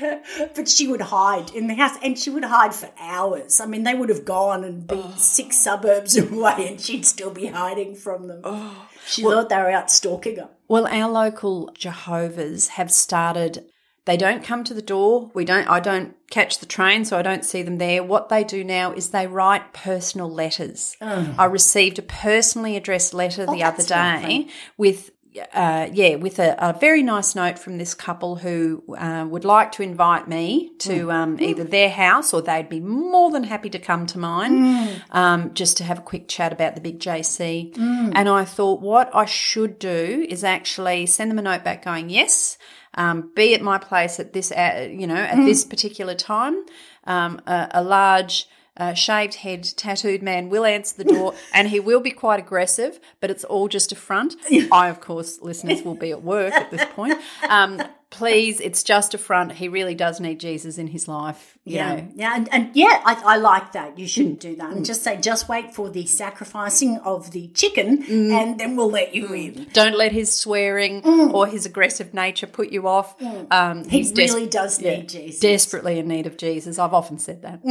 And 0.06 0.22
I 0.22 0.24
think- 0.24 0.56
but 0.56 0.70
she 0.70 0.88
would 0.88 1.02
hide 1.02 1.52
in 1.52 1.68
the 1.68 1.76
house 1.76 1.98
and 2.02 2.18
she 2.18 2.30
would 2.30 2.44
hide 2.44 2.74
for 2.74 2.90
hours. 3.00 3.60
I 3.60 3.66
mean, 3.66 3.84
they 3.84 3.94
would 3.94 4.10
have 4.10 4.26
gone 4.26 4.64
and 4.64 4.88
be 4.88 4.96
oh. 5.04 5.14
six 5.18 5.58
suburbs 5.58 6.18
away 6.18 6.68
and 6.68 6.82
she'd 6.82 7.06
still 7.06 7.32
be 7.32 7.48
hiding 7.48 7.96
from 7.96 8.28
them. 8.28 8.42
Oh. 8.44 8.88
She 9.08 9.22
thought 9.22 9.50
they 9.50 9.58
were 9.58 9.72
out 9.72 9.92
stalking 9.92 10.38
her. 10.38 10.50
Well, 10.68 10.88
our 10.88 11.10
local 11.10 11.72
Jehovah's 11.78 12.70
have 12.70 12.92
started. 12.92 13.66
They 14.06 14.18
don't 14.18 14.44
come 14.44 14.64
to 14.66 14.74
the 14.74 14.82
door. 14.82 15.32
We 15.34 15.46
don't. 15.46 15.68
I 15.68 15.80
don't 15.80 16.16
catch 16.30 16.60
the 16.60 16.66
train, 16.66 17.06
so 17.06 17.18
I 17.18 17.22
don't 17.22 17.46
see 17.46 17.64
them 17.64 17.78
there. 17.78 18.04
What 18.04 18.30
they 18.30 18.44
do 18.44 18.64
now 18.64 18.94
is 18.94 19.10
they 19.10 19.26
write 19.26 19.74
personal 19.74 20.32
letters. 20.32 20.96
Oh. 21.02 21.36
I 21.38 21.46
received 21.46 21.98
a 21.98 22.04
personally 22.04 22.78
addressed 22.78 23.14
letter 23.14 23.46
the 23.46 23.64
other 23.64 23.84
day 23.84 24.22
lovely. 24.22 24.50
with 24.78 25.12
uh, 25.54 25.90
yeah, 25.92 26.16
with 26.16 26.40
a, 26.40 26.56
a 26.58 26.78
very 26.78 27.04
nice 27.04 27.36
note 27.36 27.60
from 27.60 27.78
this 27.78 27.94
couple 27.94 28.38
who 28.38 28.84
uh, 28.98 29.26
would 29.30 29.46
like 29.46 29.72
to 29.74 29.84
invite 29.84 30.28
me 30.28 30.72
to 30.80 31.12
um, 31.12 31.40
either 31.40 31.64
their 31.64 31.90
house 31.90 32.34
or 32.34 32.42
they'd 32.42 32.70
be 32.70 32.80
more 32.80 33.32
than 33.32 33.44
happy 33.44 33.70
to 33.70 33.80
come 33.80 34.06
to 34.08 34.18
mine 34.20 35.02
um, 35.12 35.54
just 35.54 35.78
to 35.78 35.84
have 35.84 36.00
a 36.00 36.02
quick 36.02 36.28
chat 36.28 36.54
about 36.54 36.76
the 36.76 36.82
big 36.82 37.00
JC. 37.00 37.74
And 38.16 38.30
I 38.30 38.46
thought 38.46 38.82
what 38.82 39.14
I 39.14 39.26
should 39.26 39.80
do 39.80 40.26
is 40.30 40.44
actually 40.44 41.06
send 41.06 41.32
them 41.32 41.40
a 41.40 41.42
note 41.42 41.64
back 41.64 41.84
going, 41.84 42.10
yes, 42.10 42.58
um, 42.94 43.32
be 43.36 43.54
at 43.54 43.62
my 43.62 43.78
place 43.78 44.20
at 44.20 44.34
this, 44.34 44.52
uh, 44.52 44.88
you 44.90 45.08
know, 45.08 45.16
at 45.16 45.38
this 45.38 45.64
particular 45.66 46.16
time. 46.16 46.64
Um, 47.04 47.42
a, 47.46 47.70
a 47.72 47.84
large 47.84 48.48
uh, 48.78 48.94
shaved 48.94 49.36
head, 49.36 49.64
tattooed 49.64 50.22
man 50.22 50.50
will 50.50 50.66
answer 50.66 50.96
the 51.02 51.04
door 51.04 51.34
and 51.54 51.70
he 51.70 51.80
will 51.80 52.00
be 52.02 52.12
quite 52.12 52.40
aggressive, 52.40 53.00
but 53.20 53.30
it's 53.30 53.44
all 53.44 53.68
just 53.68 53.92
a 53.92 53.96
front. 53.96 54.36
I, 54.72 54.90
of 54.90 55.02
course, 55.02 55.42
listeners 55.42 55.84
will 55.84 55.96
be 55.96 56.12
at 56.12 56.24
work 56.24 56.54
at 56.54 56.72
this 56.72 56.86
point. 56.94 57.18
Um, 57.50 57.82
please, 58.10 58.60
it's 58.60 58.84
just 58.84 59.14
a 59.14 59.18
front. 59.18 59.54
He 59.54 59.68
really 59.68 59.96
does 59.96 60.20
need 60.20 60.40
Jesus 60.40 60.78
in 60.78 60.88
his 60.88 61.08
life. 61.08 61.58
You 61.66 61.78
Yeah, 61.78 61.96
know. 61.96 62.08
yeah, 62.16 62.36
and, 62.36 62.54
and 62.54 62.76
yeah, 62.76 63.02
I, 63.04 63.22
I 63.26 63.38
like 63.38 63.72
that. 63.74 63.98
You 63.98 64.08
shouldn't 64.08 64.40
do 64.40 64.56
that, 64.58 64.72
and 64.72 64.86
just 64.86 65.04
say, 65.04 65.18
just 65.20 65.50
wait 65.50 65.74
for 65.74 65.90
the 65.90 66.06
sacrificing 66.06 66.98
of 67.00 67.32
the 67.32 67.48
chicken, 67.50 68.04
mm. 68.04 68.32
and 68.32 68.60
then 68.60 68.76
we'll 68.76 68.92
let 68.92 69.16
you 69.16 69.34
in. 69.34 69.68
Don't 69.74 69.98
let 69.98 70.12
his 70.12 70.32
swearing 70.32 71.02
mm. 71.02 71.34
or 71.34 71.48
his 71.48 71.66
aggressive 71.66 72.14
nature 72.14 72.48
put 72.48 72.70
you 72.72 72.88
off. 72.88 73.18
Mm. 73.20 73.52
Um, 73.52 73.84
He 73.86 73.98
he's 73.98 74.12
des- 74.12 74.24
really 74.24 74.48
does 74.48 74.80
yeah, 74.80 74.98
need 74.98 75.10
Jesus. 75.10 75.40
desperately 75.40 76.00
in 76.00 76.08
need 76.08 76.28
of 76.28 76.38
Jesus. 76.38 76.78
I've 76.78 76.94
often 76.94 77.18
said 77.18 77.42
that. 77.42 77.62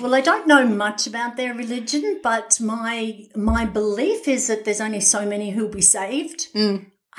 Well, 0.00 0.14
I 0.14 0.20
don't 0.20 0.46
know 0.46 0.66
much 0.66 1.06
about 1.06 1.36
their 1.36 1.54
religion, 1.54 2.20
but 2.22 2.58
my 2.60 3.26
my 3.36 3.66
belief 3.66 4.26
is 4.28 4.46
that 4.46 4.64
there's 4.64 4.80
only 4.80 5.00
so 5.00 5.26
many 5.26 5.50
who'll 5.50 5.68
be 5.68 5.82
saved. 5.82 6.48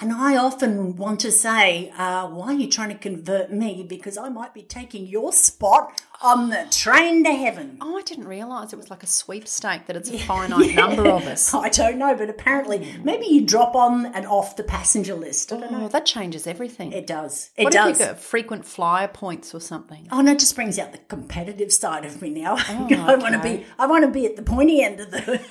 And 0.02 0.12
I 0.12 0.36
often 0.38 0.96
want 0.96 1.20
to 1.20 1.32
say, 1.32 1.92
uh, 1.96 2.28
why 2.28 2.48
are 2.48 2.54
you 2.54 2.68
trying 2.68 2.90
to 2.90 2.98
convert 2.98 3.52
me? 3.54 3.86
Because 3.88 4.18
I 4.18 4.28
might 4.30 4.52
be 4.52 4.64
taking 4.64 5.06
your 5.06 5.32
spot 5.32 6.02
on 6.20 6.50
the 6.50 6.66
train 6.72 7.24
to 7.26 7.32
heaven. 7.32 7.78
Oh, 7.80 7.98
I 7.98 8.02
didn't 8.02 8.28
realise 8.28 8.74
it 8.74 8.78
was 8.78 8.90
like 8.90 9.04
a 9.04 9.08
sweepstake 9.08 9.86
that 9.86 9.96
it's 9.96 10.10
a 10.10 10.18
finite 10.28 10.74
number 10.74 11.08
of 11.08 11.28
us. 11.28 11.54
I 11.54 11.70
don't 11.70 12.00
know, 12.00 12.16
but 12.16 12.28
apparently, 12.28 12.92
maybe 13.04 13.28
you 13.28 13.46
drop 13.46 13.76
on 13.76 14.08
and 14.08 14.26
off 14.26 14.56
the 14.56 14.64
passenger 14.64 15.14
list. 15.14 15.54
I 15.54 15.60
don't 15.60 15.72
know. 15.72 15.86
Oh, 15.86 15.88
that 15.90 16.08
changes 16.08 16.48
everything. 16.48 16.92
It 16.92 17.06
does. 17.06 17.52
It 17.56 17.66
what 17.66 17.74
does. 17.74 17.92
if 17.92 18.00
you 18.00 18.06
get 18.14 18.20
frequent 18.20 18.66
flyer 18.66 19.08
points 19.08 19.54
or 19.54 19.62
something? 19.62 20.08
Oh 20.12 20.22
no, 20.22 20.32
it 20.32 20.40
just 20.40 20.56
brings 20.56 20.80
out 20.80 20.92
the 20.92 20.98
competitive 20.98 21.72
side 21.72 22.04
of 22.04 22.20
me 22.20 22.32
now. 22.32 22.56
I 22.68 23.16
want 23.16 23.36
to 23.36 23.42
be 23.42 23.66
I 23.78 23.86
want 23.86 24.06
to 24.06 24.12
be 24.12 24.26
at 24.26 24.38
the 24.38 24.44
pointy 24.44 24.82
end 24.82 25.02
of 25.02 25.12
the 25.12 25.46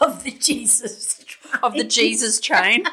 of 0.00 0.22
the 0.22 0.30
Jesus 0.30 1.24
Of 1.62 1.74
the 1.74 1.84
Jesus 1.84 2.40
train. 2.40 2.84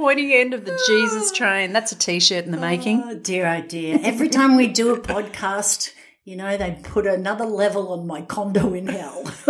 Pointy 0.00 0.34
end 0.34 0.54
of 0.54 0.64
the 0.64 0.82
Jesus 0.86 1.30
ah. 1.30 1.36
train. 1.36 1.72
That's 1.72 1.92
a 1.92 1.96
t-shirt 1.96 2.46
in 2.46 2.50
the 2.50 2.56
making. 2.56 3.02
Oh 3.04 3.14
dear, 3.14 3.46
oh 3.46 3.60
dear. 3.60 4.00
Every 4.02 4.30
time 4.30 4.56
we 4.56 4.66
do 4.66 4.94
a 4.94 4.98
podcast, 4.98 5.92
you 6.24 6.36
know, 6.36 6.56
they 6.56 6.78
put 6.82 7.06
another 7.06 7.44
level 7.44 7.92
on 7.92 8.06
my 8.06 8.22
condo 8.22 8.72
in 8.72 8.88
hell. 8.88 9.26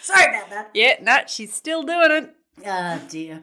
Sorry 0.00 0.28
about 0.30 0.50
that. 0.50 0.70
Yeah, 0.72 0.94
no, 1.02 1.18
she's 1.26 1.52
still 1.52 1.82
doing 1.82 2.10
it. 2.10 2.34
Oh 2.66 3.00
dear. 3.08 3.42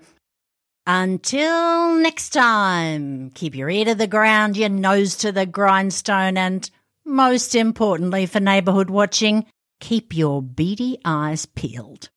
Until 0.87 1.95
next 1.95 2.29
time, 2.29 3.31
keep 3.31 3.55
your 3.55 3.69
ear 3.69 3.85
to 3.85 3.95
the 3.95 4.07
ground, 4.07 4.57
your 4.57 4.69
nose 4.69 5.15
to 5.17 5.31
the 5.31 5.45
grindstone, 5.45 6.37
and 6.37 6.69
most 7.05 7.55
importantly 7.55 8.25
for 8.25 8.39
neighbourhood 8.39 8.89
watching, 8.89 9.45
keep 9.79 10.15
your 10.15 10.41
beady 10.41 10.99
eyes 11.05 11.45
peeled. 11.45 12.09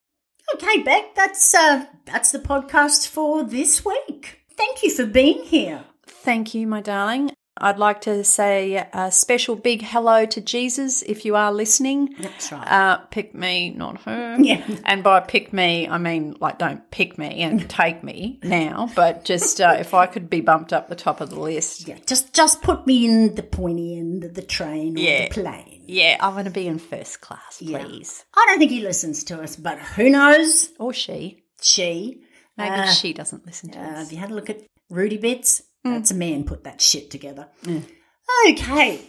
Okay, 0.55 0.83
Beck, 0.83 1.15
that's 1.15 1.55
uh 1.55 1.85
that's 2.07 2.33
the 2.33 2.39
podcast 2.39 3.09
for 3.09 3.45
this 3.45 3.85
week. 3.85 4.41
Thank 4.57 4.83
you 4.83 4.91
for 4.91 5.07
being 5.07 5.43
here. 5.45 5.85
Thank 6.07 6.55
you, 6.55 6.67
my 6.67 6.81
darling. 6.81 7.31
I'd 7.61 7.79
like 7.79 8.03
to 8.03 8.23
say 8.23 8.87
a 8.93 9.11
special 9.11 9.57
big 9.57 9.83
hello 9.83 10.25
to 10.27 10.41
Jesus 10.41 11.03
if 11.03 11.25
you 11.25 11.35
are 11.35 11.53
listening. 11.53 12.15
That's 12.21 12.53
right. 12.53 12.67
Uh, 12.71 12.99
pick 13.11 13.35
me, 13.35 13.71
not 13.71 14.01
her. 14.03 14.37
Yeah. 14.41 14.65
And 14.85 15.03
by 15.03 15.19
pick 15.21 15.53
me, 15.53 15.89
I 15.89 15.99
mean 15.99 16.37
like 16.41 16.59
don't 16.59 16.89
pick 16.93 17.19
me 17.19 17.43
and 17.43 17.69
take 17.83 18.03
me 18.05 18.39
now, 18.43 18.89
but 18.95 19.25
just 19.25 19.61
uh, 19.61 19.77
if 19.79 19.93
I 19.93 20.07
could 20.07 20.31
be 20.31 20.41
bumped 20.41 20.73
up 20.73 20.89
the 20.89 20.95
top 20.95 21.21
of 21.21 21.31
the 21.31 21.41
list. 21.41 21.89
Yeah, 21.89 21.99
just 22.07 22.33
just 22.33 22.63
put 22.63 22.87
me 22.87 23.07
in 23.07 23.35
the 23.35 23.43
pointy 23.43 23.99
end 23.99 24.25
of 24.25 24.35
the 24.35 24.43
train 24.43 24.97
or 24.97 25.01
Yeah. 25.03 25.25
the 25.29 25.31
plane. 25.43 25.75
Yeah, 25.91 26.19
I 26.21 26.29
want 26.29 26.45
to 26.45 26.51
be 26.51 26.67
in 26.67 26.79
first 26.79 27.23
class, 27.23 27.59
please. 27.65 28.25
I 28.37 28.45
don't 28.47 28.59
think 28.59 28.71
he 28.71 28.81
listens 28.81 29.25
to 29.25 29.41
us, 29.41 29.57
but 29.57 29.79
who 29.79 30.11
knows? 30.11 30.69
Or 30.79 30.93
she. 30.93 31.43
She. 31.63 32.21
Maybe 32.59 32.71
Uh, 32.75 32.91
she 32.93 33.15
doesn't 33.15 33.47
listen 33.47 33.71
to 33.71 33.79
Uh, 33.79 33.83
us. 33.93 33.99
have 34.01 34.13
you 34.13 34.19
had 34.19 34.31
a 34.31 34.35
look 34.35 34.51
at 34.51 34.61
Rudy 34.91 35.17
Bits? 35.17 35.63
Hmm. 35.85 35.93
That's 35.95 36.11
a 36.11 36.15
man 36.15 36.45
put 36.45 36.65
that 36.65 36.83
shit 36.83 37.11
together. 37.11 37.49
Okay. 37.67 39.01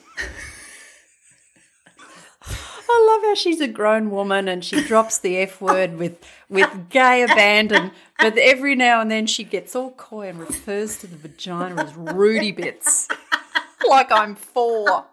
I 2.91 3.07
love 3.11 3.21
how 3.23 3.35
she's 3.35 3.59
a 3.61 3.67
grown 3.67 4.09
woman 4.09 4.47
and 4.47 4.63
she 4.63 4.81
drops 4.83 5.19
the 5.19 5.37
F 5.37 5.61
word 5.61 5.97
with 5.97 6.17
with 6.49 6.89
gay 6.89 7.21
abandon, 7.23 7.91
but 8.17 8.37
every 8.37 8.73
now 8.75 9.01
and 9.01 9.11
then 9.11 9.27
she 9.27 9.43
gets 9.43 9.75
all 9.75 9.91
coy 9.91 10.29
and 10.29 10.39
refers 10.39 10.97
to 10.99 11.07
the 11.07 11.15
vagina 11.17 11.83
as 11.83 11.93
Rudy 11.95 12.51
bits. 12.51 13.07
Like 13.87 14.11
I'm 14.11 14.35
four. 14.35 15.05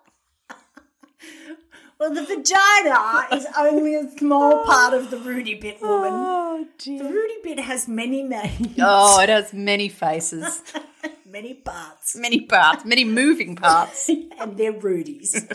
Well, 1.99 2.13
the 2.13 2.25
vagina 2.25 3.27
is 3.33 3.47
only 3.57 3.95
a 3.95 4.11
small 4.19 4.65
part 4.65 4.93
of 4.93 5.11
the 5.11 5.17
Rudy 5.17 5.55
Bit 5.55 5.81
woman. 5.81 6.13
Oh 6.13 6.67
The. 6.85 6.99
Rudy 7.03 7.37
Bit 7.43 7.61
has 7.61 7.89
many 7.89 8.23
names, 8.23 8.75
Oh, 8.79 9.19
it 9.21 9.31
has 9.31 9.55
many 9.55 9.89
faces, 9.89 10.63
many 11.27 11.55
parts, 11.55 12.15
many 12.15 12.43
parts, 12.43 12.85
many 12.85 13.05
moving 13.05 13.57
parts. 13.57 14.11
and 14.39 14.59
they're 14.59 14.75
Rudies. 14.75 15.35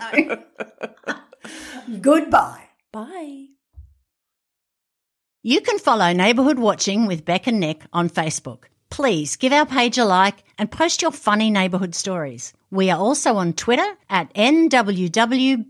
Goodbye. 2.02 2.70
Bye. 2.92 3.46
You 5.44 5.62
can 5.62 5.80
follow 5.80 6.12
Neighbourhood 6.14 6.60
Watching 6.60 7.08
with 7.08 7.26
Beck 7.26 7.48
and 7.48 7.60
Nick 7.60 7.82
on 7.94 8.10
Facebook. 8.10 8.66
Please 8.90 9.36
give 9.36 9.54
our 9.54 9.66
page 9.66 9.98
a 9.98 10.06
like 10.06 10.44
and 10.58 10.72
post 10.72 11.02
your 11.02 11.12
funny 11.12 11.50
neighbourhood 11.50 11.96
stories. 11.96 12.54
We 12.74 12.90
are 12.90 12.98
also 12.98 13.36
on 13.36 13.52
Twitter 13.52 13.98
at 14.10 14.34
NWWBAN 14.34 15.66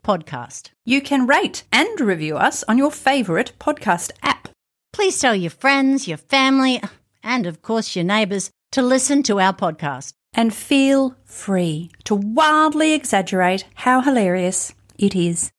Podcast. 0.00 0.70
You 0.86 1.02
can 1.02 1.26
rate 1.26 1.64
and 1.70 2.00
review 2.00 2.38
us 2.38 2.64
on 2.66 2.78
your 2.78 2.90
favourite 2.90 3.52
podcast 3.58 4.12
app. 4.22 4.48
Please 4.94 5.20
tell 5.20 5.34
your 5.34 5.50
friends, 5.50 6.08
your 6.08 6.16
family, 6.16 6.80
and 7.22 7.44
of 7.46 7.60
course 7.60 7.94
your 7.94 8.06
neighbours 8.06 8.50
to 8.72 8.80
listen 8.80 9.22
to 9.24 9.38
our 9.38 9.52
podcast. 9.52 10.14
And 10.32 10.54
feel 10.54 11.14
free 11.26 11.90
to 12.04 12.14
wildly 12.14 12.94
exaggerate 12.94 13.66
how 13.74 14.00
hilarious 14.00 14.72
it 14.98 15.14
is. 15.14 15.50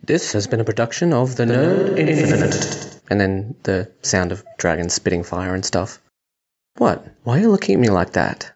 This 0.00 0.34
has 0.34 0.46
been 0.46 0.60
a 0.60 0.64
production 0.64 1.12
of 1.12 1.34
the 1.34 1.46
Nerd 1.46 1.98
Infinite. 1.98 3.00
And 3.10 3.20
then 3.20 3.56
the 3.64 3.90
sound 4.02 4.30
of 4.30 4.44
dragons 4.56 4.94
spitting 4.94 5.24
fire 5.24 5.52
and 5.52 5.64
stuff. 5.64 6.00
What? 6.76 7.04
Why 7.24 7.38
are 7.38 7.40
you 7.40 7.50
looking 7.50 7.74
at 7.74 7.80
me 7.80 7.90
like 7.90 8.12
that? 8.12 8.46